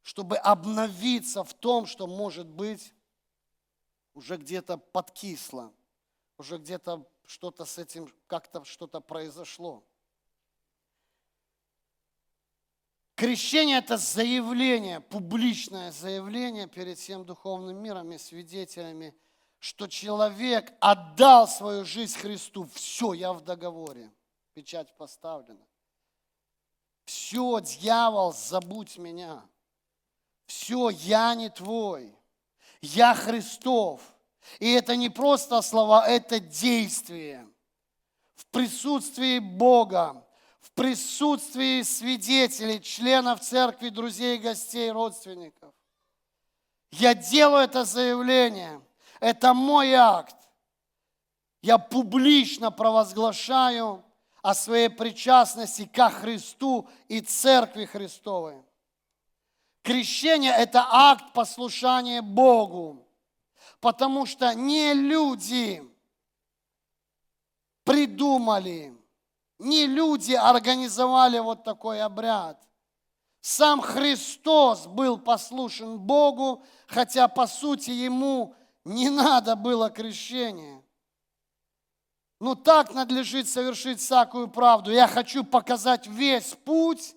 чтобы 0.01 0.37
обновиться 0.37 1.43
в 1.43 1.53
том, 1.53 1.85
что 1.85 2.07
может 2.07 2.47
быть 2.47 2.93
уже 4.13 4.37
где-то 4.37 4.77
подкисло, 4.77 5.73
уже 6.37 6.57
где-то 6.57 7.07
что-то 7.25 7.65
с 7.65 7.77
этим, 7.77 8.11
как-то 8.27 8.63
что-то 8.63 9.01
произошло. 9.01 9.83
Крещение– 13.15 13.77
это 13.79 13.97
заявление, 13.97 15.01
публичное 15.01 15.91
заявление 15.91 16.67
перед 16.67 16.97
всем 16.97 17.25
духовным 17.25 17.75
миром 17.77 18.11
и 18.13 18.17
свидетелями, 18.17 19.13
что 19.59 19.87
человек 19.87 20.73
отдал 20.79 21.47
свою 21.47 21.83
жизнь 21.83 22.17
Христу. 22.17 22.65
Все, 22.73 23.11
я 23.11 23.33
в 23.33 23.41
договоре. 23.41 24.09
Печать 24.53 24.95
поставлена. 24.95 25.67
Все, 27.03 27.59
дьявол, 27.59 28.31
забудь 28.33 28.97
меня 28.97 29.43
все, 30.49 30.89
я 30.89 31.35
не 31.35 31.49
твой, 31.49 32.15
я 32.81 33.13
Христов. 33.13 34.01
И 34.59 34.71
это 34.71 34.95
не 34.95 35.09
просто 35.09 35.61
слова, 35.61 36.07
это 36.07 36.39
действие. 36.39 37.47
В 38.35 38.45
присутствии 38.47 39.37
Бога, 39.37 40.25
в 40.59 40.71
присутствии 40.71 41.83
свидетелей, 41.83 42.81
членов 42.81 43.41
церкви, 43.41 43.89
друзей, 43.89 44.39
гостей, 44.39 44.89
родственников. 44.89 45.71
Я 46.91 47.13
делаю 47.13 47.65
это 47.65 47.85
заявление. 47.85 48.81
Это 49.19 49.53
мой 49.53 49.93
акт. 49.93 50.35
Я 51.61 51.77
публично 51.77 52.71
провозглашаю 52.71 54.03
о 54.41 54.55
своей 54.55 54.89
причастности 54.89 55.85
ко 55.85 56.09
Христу 56.09 56.89
и 57.07 57.21
Церкви 57.21 57.85
Христовой. 57.85 58.63
Крещение– 59.81 60.53
это 60.57 60.85
акт 60.89 61.33
послушания 61.33 62.21
Богу, 62.21 63.07
потому 63.79 64.25
что 64.25 64.53
не 64.53 64.93
люди 64.93 65.83
придумали, 67.83 68.95
не 69.57 69.87
люди 69.87 70.33
организовали 70.33 71.39
вот 71.39 71.63
такой 71.63 72.01
обряд. 72.01 72.61
Сам 73.41 73.81
Христос 73.81 74.85
был 74.85 75.17
послушен 75.17 75.97
Богу, 75.97 76.63
хотя 76.87 77.27
по 77.27 77.47
сути 77.47 77.89
ему 77.89 78.53
не 78.83 79.09
надо 79.09 79.55
было 79.55 79.89
крещения. 79.89 80.83
Ну 82.39 82.55
так 82.55 82.93
надлежит 82.93 83.47
совершить 83.49 83.99
всякую 83.99 84.49
правду. 84.49 84.91
Я 84.91 85.07
хочу 85.07 85.43
показать 85.43 86.07
весь 86.07 86.55
путь 86.65 87.15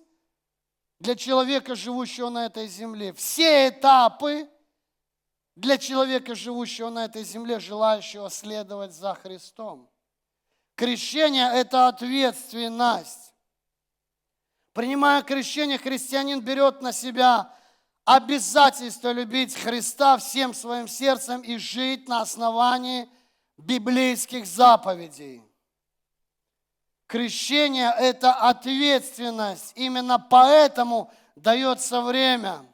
для 1.03 1.15
человека, 1.15 1.75
живущего 1.75 2.29
на 2.29 2.45
этой 2.45 2.65
земле. 2.67 3.11
Все 3.11 3.67
этапы 3.67 4.49
для 5.53 5.77
человека, 5.77 6.33
живущего 6.33 6.89
на 6.89 7.03
этой 7.03 7.25
земле, 7.25 7.59
желающего 7.59 8.29
следовать 8.29 8.93
за 8.93 9.13
Христом. 9.13 9.89
Крещение– 10.75 11.51
это 11.53 11.89
ответственность. 11.89 13.33
Принимая 14.71 15.21
крещение, 15.23 15.77
христианин 15.77 16.39
берет 16.39 16.81
на 16.81 16.93
себя 16.93 17.53
обязательство 18.05 19.11
любить 19.11 19.55
Христа 19.55 20.17
всем 20.17 20.53
своим 20.53 20.87
сердцем 20.87 21.41
и 21.41 21.57
жить 21.57 22.07
на 22.07 22.21
основании 22.21 23.09
библейских 23.57 24.47
заповедей. 24.47 25.43
Крещение– 27.13 27.93
это 27.99 28.33
ответственность. 28.33 29.73
Именно 29.75 30.17
поэтому 30.17 31.11
дается 31.35 32.01
время 32.01 32.65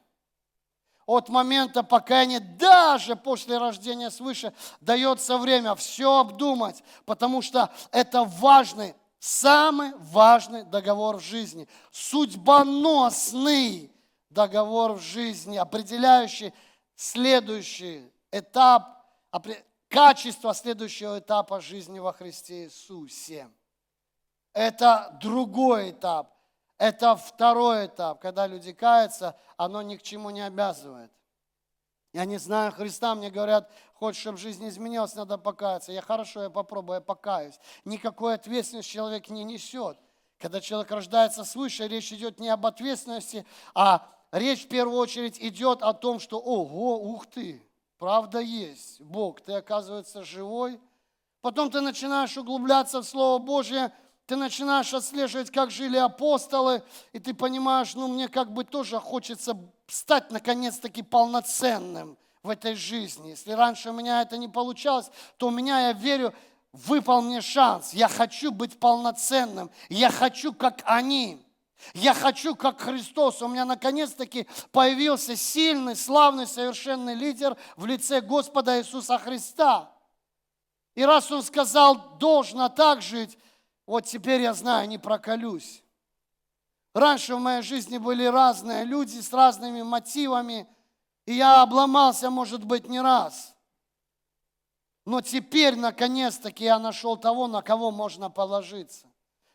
–от 1.05 1.27
момента 1.27 1.83
покаяния, 1.83 2.39
даже 2.39 3.17
после 3.17 3.57
рождения 3.57 4.09
свыше, 4.09 4.53
дается 4.79 5.37
время 5.37 5.75
все 5.75 6.19
обдумать, 6.19 6.81
потому 7.03 7.41
что 7.41 7.69
это 7.91 8.23
важный, 8.23 8.95
самый 9.19 9.91
важный 9.97 10.63
договор 10.63 11.17
в 11.17 11.21
жизни, 11.21 11.67
судьбоносный 11.91 13.91
договор 14.29 14.93
в 14.93 15.01
жизни, 15.01 15.57
определяющий 15.57 16.53
следующий 16.95 18.09
этап, 18.31 19.03
качество 19.89 20.53
следующего 20.53 21.19
этапа 21.19 21.59
жизни 21.59 21.99
во 21.99 22.13
Христе 22.13 22.65
Иисусе. 22.65 23.49
Это 24.53 25.17
другой 25.21 25.91
этап. 25.91 26.33
Это 26.77 27.15
второй 27.15 27.87
этап, 27.87 28.21
когда 28.21 28.47
люди 28.47 28.71
каются, 28.71 29.37
оно 29.57 29.81
ни 29.81 29.97
к 29.97 30.01
чему 30.01 30.29
не 30.29 30.41
обязывает. 30.41 31.11
Я 32.13 32.25
не 32.25 32.37
знаю 32.37 32.71
Христа, 32.71 33.13
мне 33.13 33.29
говорят, 33.29 33.69
хочешь, 33.93 34.21
чтобы 34.21 34.37
жизнь 34.37 34.67
изменилась, 34.67 35.13
надо 35.13 35.37
покаяться. 35.37 35.91
Я 35.91 36.01
хорошо, 36.01 36.43
я 36.43 36.49
попробую, 36.49 36.95
я 36.95 37.01
покаюсь. 37.01 37.59
Никакой 37.85 38.35
ответственности 38.35 38.89
человек 38.91 39.29
не 39.29 39.43
несет. 39.43 39.97
Когда 40.39 40.61
человек 40.61 40.89
рождается 40.89 41.43
свыше, 41.43 41.87
речь 41.87 42.13
идет 42.13 42.39
не 42.39 42.47
об 42.47 42.65
ответственности, 42.65 43.45
а 43.75 44.07
речь 44.31 44.65
в 44.65 44.69
первую 44.69 44.97
очередь 44.97 45.37
идет 45.39 45.83
о 45.83 45.93
том, 45.93 46.19
что, 46.19 46.39
ого, 46.39 46.97
ух 46.97 47.27
ты, 47.27 47.61
правда 47.97 48.39
есть, 48.39 49.01
Бог, 49.01 49.41
ты 49.41 49.51
оказывается 49.51 50.23
живой. 50.23 50.79
Потом 51.41 51.69
ты 51.69 51.81
начинаешь 51.81 52.37
углубляться 52.37 53.01
в 53.01 53.05
Слово 53.05 53.39
Божье, 53.39 53.91
ты 54.29 54.35
начинаешь 54.35 54.93
отслеживать, 54.93 55.49
как 55.49 55.71
жили 55.71 55.97
апостолы, 55.97 56.83
и 57.13 57.19
ты 57.19 57.33
понимаешь, 57.33 57.95
ну 57.95 58.07
мне 58.07 58.27
как 58.27 58.53
бы 58.53 58.63
тоже 58.63 58.99
хочется 58.99 59.57
стать 59.87 60.29
наконец-таки 60.29 61.01
полноценным 61.01 62.15
в 62.43 62.49
этой 62.49 62.75
жизни. 62.75 63.29
Если 63.29 63.53
раньше 63.53 63.89
у 63.89 63.93
меня 63.93 64.21
это 64.21 64.37
не 64.37 64.47
получалось, 64.47 65.09
то 65.37 65.47
у 65.47 65.49
меня, 65.49 65.87
я 65.87 65.93
верю, 65.93 66.31
выпал 66.73 67.23
мне 67.23 67.41
шанс. 67.41 67.91
Я 67.95 68.07
хочу 68.07 68.51
быть 68.51 68.79
полноценным. 68.79 69.71
Я 69.89 70.11
хочу, 70.11 70.53
как 70.53 70.83
они. 70.85 71.43
Я 71.95 72.13
хочу, 72.13 72.55
как 72.55 72.81
Христос. 72.81 73.41
У 73.41 73.47
меня 73.47 73.65
наконец-таки 73.65 74.45
появился 74.71 75.35
сильный, 75.35 75.95
славный, 75.95 76.45
совершенный 76.45 77.15
лидер 77.15 77.57
в 77.77 77.87
лице 77.87 78.21
Господа 78.21 78.77
Иисуса 78.77 79.17
Христа. 79.17 79.91
И 80.93 81.03
раз 81.03 81.31
Он 81.31 81.41
сказал, 81.41 82.17
должно 82.19 82.69
так 82.69 83.01
жить, 83.01 83.39
вот 83.89 84.05
теперь 84.05 84.41
я 84.41 84.53
знаю, 84.53 84.87
не 84.87 84.99
проколюсь. 84.99 85.83
Раньше 86.93 87.35
в 87.35 87.39
моей 87.39 87.63
жизни 87.63 87.97
были 87.97 88.23
разные 88.23 88.83
люди 88.83 89.19
с 89.19 89.33
разными 89.33 89.81
мотивами, 89.81 90.67
и 91.25 91.33
я 91.33 91.63
обломался, 91.63 92.29
может 92.29 92.63
быть, 92.63 92.87
не 92.87 93.01
раз. 93.01 93.55
Но 95.05 95.21
теперь, 95.21 95.75
наконец-таки, 95.75 96.65
я 96.65 96.77
нашел 96.77 97.17
того, 97.17 97.47
на 97.47 97.63
кого 97.63 97.89
можно 97.89 98.29
положиться, 98.29 99.07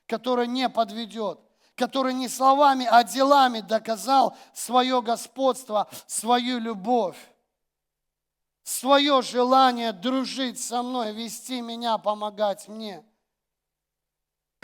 который 0.07 0.49
не 0.49 0.69
подведет, 0.69 1.39
который 1.77 2.13
не 2.13 2.29
словами, 2.29 2.89
а 2.91 3.05
делами 3.05 3.61
доказал 3.61 4.37
свое 4.53 5.01
господство, 5.01 5.89
свою 6.09 6.59
любовь, 6.59 7.19
свое 8.65 9.23
желание 9.23 9.93
дружить 9.93 10.61
со 10.61 10.83
мной, 10.83 11.13
вести 11.13 11.61
меня, 11.61 11.99
помогать 11.99 12.67
мне– 12.67 13.05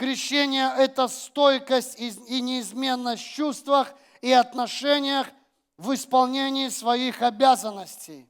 Крещение– 0.01 0.73
это 0.79 1.07
стойкость 1.07 1.99
и 1.99 2.41
неизменность 2.41 3.21
в 3.21 3.35
чувствах 3.35 3.93
и 4.21 4.31
отношениях 4.31 5.27
в 5.77 5.93
исполнении 5.93 6.69
своих 6.69 7.21
обязанностей. 7.21 8.27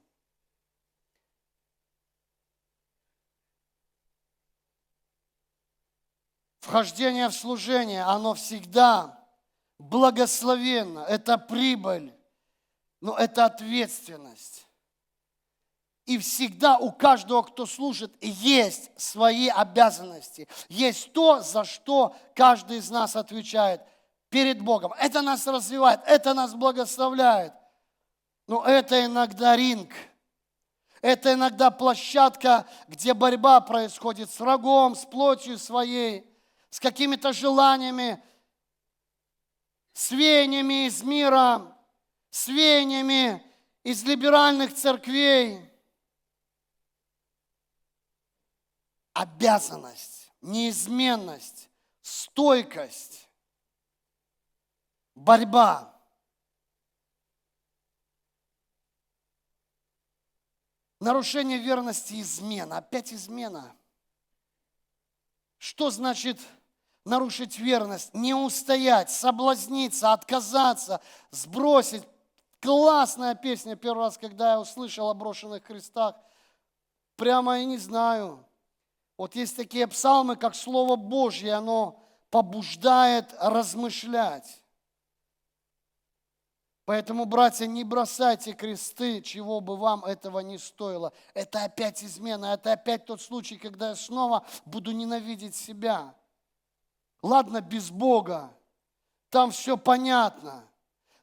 Вхождение 6.59 7.29
в 7.29 7.33
служение, 7.33 8.03
оно 8.03 8.33
всегда 8.33 9.25
благословенно, 9.79 11.05
это 11.07 11.37
прибыль, 11.37 12.13
но 12.99 13.15
это 13.15 13.45
ответственность. 13.45 14.67
И 16.11 16.17
всегда 16.17 16.77
у 16.77 16.91
каждого, 16.91 17.41
кто 17.41 17.65
служит, 17.65 18.11
есть 18.19 18.91
свои 18.97 19.47
обязанности. 19.47 20.45
Есть 20.67 21.13
то, 21.13 21.39
за 21.39 21.63
что 21.63 22.13
каждый 22.35 22.79
из 22.79 22.89
нас 22.89 23.15
отвечает 23.15 23.81
перед 24.27 24.61
Богом. 24.61 24.91
Это 24.99 25.21
нас 25.21 25.47
развивает, 25.47 26.01
это 26.05 26.33
нас 26.33 26.53
благословляет. 26.53 27.53
Но 28.45 28.61
это 28.65 29.05
иногда 29.05 29.55
ринг. 29.55 29.93
Это 31.01 31.31
иногда 31.31 31.71
площадка, 31.71 32.67
где 32.89 33.13
борьба 33.13 33.61
происходит 33.61 34.29
с 34.29 34.37
врагом, 34.41 34.97
с 34.97 35.05
плотью 35.05 35.57
своей, 35.57 36.29
с 36.71 36.81
какими-то 36.81 37.31
желаниями, 37.31 38.21
с 39.93 40.11
веяниями 40.11 40.87
из 40.87 41.03
мира, 41.03 41.73
с 42.31 42.49
веяниями 42.49 43.41
из 43.83 44.03
либеральных 44.03 44.75
церквей– 44.75 45.69
обязанность, 49.21 50.31
неизменность, 50.41 51.69
стойкость, 52.01 53.29
борьба. 55.13 55.93
Нарушение 60.99 61.59
верности 61.59 62.19
измена. 62.21 62.77
Опять 62.77 63.13
измена. 63.13 63.75
Что 65.57 65.91
значит 65.91 66.39
нарушить 67.05 67.59
верность? 67.59 68.13
Не 68.15 68.33
устоять, 68.33 69.11
соблазниться, 69.11 70.13
отказаться, 70.13 70.99
сбросить. 71.29 72.03
Классная 72.59 73.35
песня 73.35 73.75
первый 73.75 74.05
раз, 74.05 74.17
когда 74.17 74.53
я 74.53 74.59
услышал 74.59 75.09
о 75.09 75.13
брошенных 75.13 75.63
крестах. 75.63 76.15
Прямо 77.15 77.59
я 77.59 77.65
не 77.65 77.77
знаю. 77.77 78.47
Вот 79.21 79.35
есть 79.35 79.55
такие 79.55 79.85
псалмы, 79.85 80.35
как 80.35 80.55
Слово 80.55 80.95
Божье, 80.95 81.53
оно 81.53 82.03
побуждает 82.31 83.31
размышлять. 83.39 84.63
Поэтому, 86.85 87.25
братья, 87.25 87.67
не 87.67 87.83
бросайте 87.83 88.53
кресты, 88.53 89.21
чего 89.21 89.61
бы 89.61 89.77
вам 89.77 90.03
этого 90.05 90.39
не 90.39 90.57
стоило. 90.57 91.13
Это 91.35 91.63
опять 91.65 92.03
измена, 92.03 92.55
это 92.55 92.73
опять 92.73 93.05
тот 93.05 93.21
случай, 93.21 93.59
когда 93.59 93.89
я 93.89 93.95
снова 93.95 94.43
буду 94.65 94.89
ненавидеть 94.89 95.55
себя. 95.55 96.15
Ладно, 97.21 97.61
без 97.61 97.91
Бога, 97.91 98.51
там 99.29 99.51
все 99.51 99.77
понятно. 99.77 100.67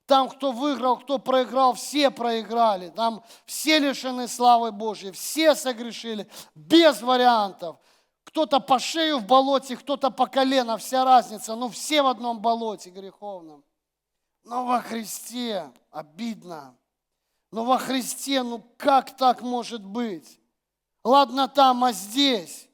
Там, 0.08 0.30
кто 0.30 0.52
выиграл, 0.52 0.96
кто 0.96 1.18
проиграл, 1.18 1.74
все 1.74 2.10
проиграли. 2.10 2.88
Там 2.88 3.22
все 3.44 3.78
лишены 3.78 4.26
славы 4.26 4.72
Божьей, 4.72 5.12
все 5.12 5.54
согрешили, 5.54 6.26
без 6.54 7.02
вариантов. 7.02 7.76
Кто-то 8.24 8.58
по 8.58 8.78
шею 8.78 9.18
в 9.18 9.26
болоте, 9.26 9.76
кто-то 9.76 10.10
по 10.10 10.26
колено, 10.26 10.78
вся 10.78 11.04
разница. 11.04 11.54
Но 11.56 11.68
все 11.68 12.00
в 12.00 12.06
одном 12.06 12.40
болоте 12.40 12.88
греховном. 12.88 13.62
Но 14.44 14.64
во 14.64 14.80
Христе 14.80 15.70
обидно. 15.90 16.74
Но 17.52 17.66
во 17.66 17.76
Христе, 17.76 18.42
ну 18.42 18.64
как 18.78 19.14
так 19.14 19.42
может 19.42 19.84
быть? 19.84 20.40
Ладно 21.04 21.48
там, 21.48 21.84
а 21.84 21.92
здесь. 21.92 22.70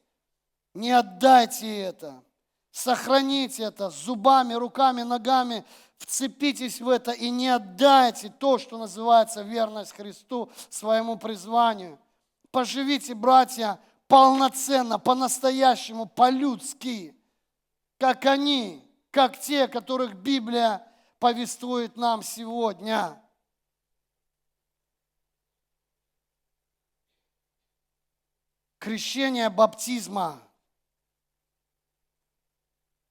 Не 0.73 0.91
отдайте 0.91 1.81
это. 1.81 2.23
Сохраните 2.75 3.63
это 3.63 3.89
зубами, 3.89 4.53
руками, 4.53 5.03
ногами. 5.03 5.63
Вцепитесь 5.97 6.81
в 6.81 6.89
это 6.89 7.11
и 7.11 7.29
не 7.29 7.47
отдайте 7.47 8.27
то, 8.27 8.57
что 8.57 8.77
называется 8.77 9.43
верность 9.43 9.93
Христу, 9.93 10.51
своему 10.69 11.17
призванию. 11.17 11.97
Поживите, 12.51 13.15
братья, 13.15 13.79
полноценно, 14.09 14.99
по-настоящему, 14.99 16.05
по-людски, 16.05 17.15
как 17.97 18.25
они, 18.25 18.85
как 19.09 19.39
те, 19.39 19.69
которых 19.69 20.13
Библия 20.13 20.85
повествует 21.19 21.95
нам 21.95 22.23
сегодня. 22.23 23.17
Крещение 28.79 29.49
баптизма, 29.49 30.44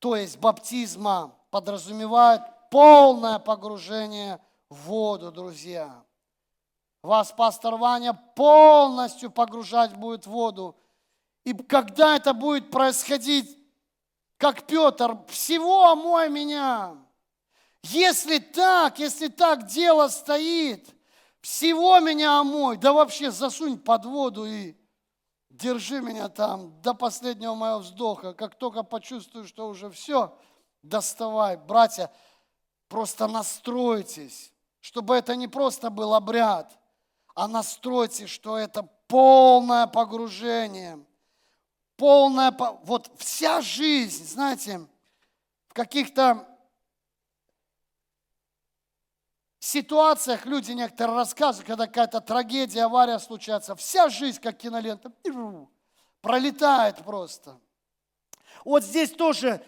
то 0.05 0.17
есть 0.17 0.37
баптизма, 0.37 1.35
подразумевает 1.51 2.43
полное 2.71 3.39
погружение 3.39 4.39
в 4.69 4.83
воду, 4.83 5.33
друзья. 5.33 6.05
Вас 7.03 7.33
пастор 7.33 7.77
Ваня 7.77 8.13
полностью 8.13 9.31
погружать 9.31 9.97
будет 9.97 10.27
в 10.27 10.31
воду. 10.31 10.77
И 11.45 11.55
когда 11.55 12.17
это 12.17 12.35
будет 12.35 12.71
происходить, 12.71 13.59
как 14.37 14.67
Петр, 14.67 15.17
всего 15.29 15.85
омой 15.85 16.29
меня. 16.29 16.99
Если 17.85 18.41
так, 18.41 18.99
если 18.99 19.29
так 19.29 19.67
дело 19.69 20.09
стоит, 20.09 20.87
всего 21.41 21.99
меня 22.01 22.41
омой, 22.41 22.77
да 22.77 22.93
вообще 22.93 23.31
засунь 23.31 23.79
под 23.79 24.05
воду 24.05 24.45
и 24.45 24.75
держи 25.55 26.01
меня 26.01 26.29
там 26.29 26.81
до 26.83 26.95
последнего 26.95 27.55
моего 27.55 27.79
вздоха. 27.79 28.35
Как 28.35 28.57
только 28.57 28.83
почувствую, 28.83 29.47
что 29.47 29.69
уже 29.69 29.89
все, 29.91 30.37
доставай. 30.83 31.57
Братья, 31.57 32.11
просто 32.89 33.29
настройтесь, 33.29 34.53
чтобы 34.81 35.15
это 35.15 35.37
не 35.37 35.49
просто 35.49 35.91
был 35.91 36.15
обряд, 36.15 36.77
а 37.35 37.47
настройтесь, 37.49 38.29
что 38.29 38.59
это 38.59 38.83
полное 39.07 39.87
погружение, 39.87 41.05
полное, 41.97 42.53
вот 42.83 43.11
вся 43.17 43.61
жизнь, 43.61 44.27
знаете, 44.27 44.87
в 45.69 45.73
каких-то 45.73 46.49
ситуациях 49.65 50.47
люди 50.47 50.73
некоторые 50.73 51.17
рассказывают, 51.17 51.67
когда 51.67 51.87
какая-то 51.87 52.21
трагедия, 52.21 52.85
авария 52.85 53.19
случается, 53.19 53.75
вся 53.75 54.09
жизнь 54.09 54.41
как 54.41 54.59
кинолента 54.59 55.11
пролетает 56.21 56.97
просто. 56.99 57.59
Вот 58.65 58.85
здесь 58.85 59.11
тоже 59.11 59.65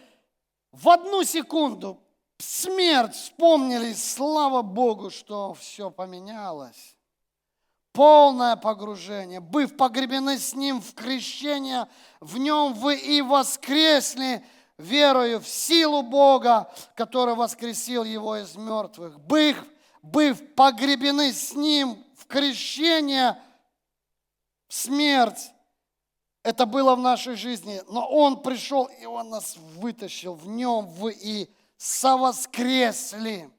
в 0.73 0.89
одну 0.89 1.25
секунду 1.25 2.01
смерть 2.39 3.15
вспомнили, 3.15 3.93
слава 3.95 4.63
Богу, 4.63 5.11
что 5.11 5.55
все 5.55 5.91
поменялось. 5.91 6.97
Полное 7.93 8.57
погружение. 8.57 9.41
Быв 9.41 9.77
погребены 9.77 10.39
с 10.39 10.55
Ним 10.55 10.83
в 10.83 10.93
крещение, 10.93 11.89
в 12.21 12.37
Нем 12.37 12.75
вы 12.75 12.97
и 12.97 13.23
воскресли, 13.23 14.45
верою 14.77 15.41
в 15.41 15.49
силу 15.49 16.03
Бога, 16.03 16.71
который 16.95 17.35
воскресил 17.35 18.05
Его 18.05 18.37
из 18.37 18.55
мертвых. 18.57 19.19
Быв 19.21 19.65
быв 20.13 20.55
погребены 20.55 21.33
с 21.33 21.55
Ним 21.55 22.05
в 22.17 22.27
крещение, 22.27 23.41
в 24.69 24.75
смерть. 24.75 25.51
Это 26.43 26.65
было 26.65 26.95
в 26.95 27.01
нашей 27.01 27.35
жизни, 27.35 27.83
но 27.89 28.07
Он 28.07 28.43
пришел, 28.43 28.85
и 28.85 29.05
Он 29.05 29.31
нас 29.31 29.57
вытащил. 29.57 30.35
В 30.35 30.49
Нем 30.49 30.87
вы 30.87 31.13
и 31.13 31.51
совоскресли, 31.77 33.51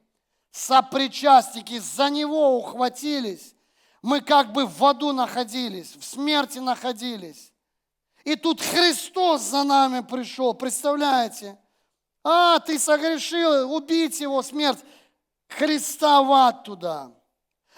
сопричастники, 0.50 1.78
за 1.78 2.08
Него 2.08 2.56
ухватились. 2.56 3.54
Мы 4.00 4.20
как 4.20 4.52
бы 4.52 4.66
в 4.66 4.84
аду 4.84 5.12
находились, 5.12 5.96
в 5.96 6.04
смерти 6.04 6.58
находились. 6.58 7.52
И 8.24 8.36
тут 8.36 8.60
Христос 8.60 9.42
за 9.42 9.64
нами 9.64 10.00
пришел, 10.00 10.54
представляете? 10.54 11.58
А, 12.24 12.58
ты 12.60 12.78
согрешил, 12.78 13.72
убить 13.74 14.20
его, 14.20 14.42
смерть. 14.42 14.80
Ад 16.00 16.64
туда. 16.64 17.12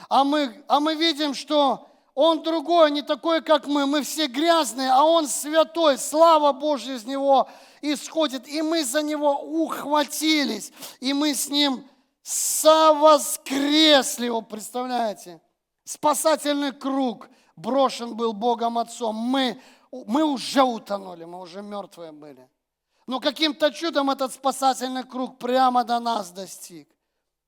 А 0.09 0.25
мы, 0.25 0.65
а 0.69 0.81
мы 0.81 0.95
видим, 0.95 1.35
что 1.35 1.87
он 2.15 2.43
другой, 2.43 2.91
не 2.91 3.03
такой, 3.03 3.43
как 3.43 3.67
мы. 3.67 3.87
Мы 3.87 4.03
все 4.03 4.27
грязные, 4.27 4.91
а 4.91 5.05
он 5.05 5.27
святой. 5.27 5.99
Слава 5.99 6.53
Божья 6.53 6.95
из 6.95 7.05
него 7.05 7.49
исходит. 7.81 8.49
И 8.49 8.63
мы 8.63 8.85
за 8.85 9.03
него 9.03 9.41
ухватились. 9.41 10.73
И 11.01 11.13
мы 11.13 11.35
с 11.35 11.49
ним 11.49 11.87
совоскресли. 12.23 14.29
Вы 14.29 14.43
представляете? 14.43 15.41
Спасательный 15.85 16.73
круг 16.73 17.29
брошен 17.57 18.17
был 18.17 18.33
Богом 18.33 18.79
Отцом. 18.79 19.17
Мы, 19.17 19.61
мы 19.91 20.25
уже 20.25 20.63
утонули, 20.63 21.25
мы 21.25 21.41
уже 21.41 21.63
мертвые 21.63 22.13
были. 22.13 22.49
Но 23.07 23.21
каким-то 23.21 23.73
чудом 23.73 24.11
этот 24.11 24.33
спасательный 24.33 25.05
круг 25.05 25.39
прямо 25.39 25.85
до 25.85 26.01
нас 26.01 26.31
достиг 26.31 26.89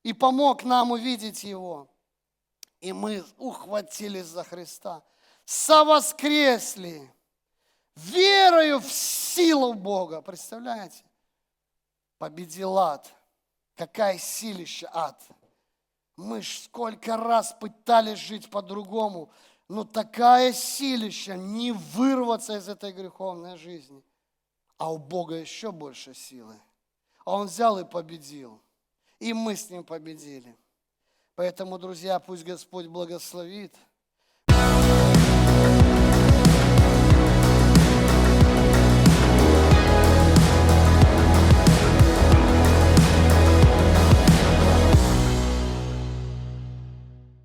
и 0.02 0.12
помог 0.12 0.64
нам 0.64 0.90
увидеть 0.90 1.44
Его. 1.44 1.88
И 2.80 2.92
мы 2.92 3.24
ухватились 3.38 4.26
за 4.26 4.42
Христа, 4.42 5.02
совоскресли, 5.44 7.08
верою 7.94 8.80
в 8.80 8.90
силу 8.90 9.74
Бога. 9.74 10.20
Представляете? 10.20 11.04
Победил 12.18 12.78
ад. 12.78 13.12
Какая 13.76 14.18
силища 14.18 14.90
ад. 14.92 15.22
Мы 16.16 16.42
ж 16.42 16.64
сколько 16.64 17.16
раз 17.16 17.56
пытались 17.58 18.18
жить 18.18 18.50
по-другому, 18.50 19.30
но 19.68 19.84
такая 19.84 20.52
силища 20.52 21.36
не 21.36 21.72
вырваться 21.72 22.56
из 22.56 22.68
этой 22.68 22.92
греховной 22.92 23.56
жизни. 23.56 24.04
А 24.76 24.92
у 24.92 24.98
Бога 24.98 25.36
еще 25.36 25.72
больше 25.72 26.14
силы. 26.14 26.60
А 27.24 27.36
Он 27.36 27.46
взял 27.46 27.78
и 27.78 27.84
победил 27.84 28.60
и 29.22 29.32
мы 29.32 29.54
с 29.54 29.70
ним 29.70 29.85
победили. 29.85 30.56
Поэтому, 31.37 31.78
друзья, 31.78 32.18
пусть 32.18 32.44
Господь 32.44 32.87
благословит. 32.87 33.72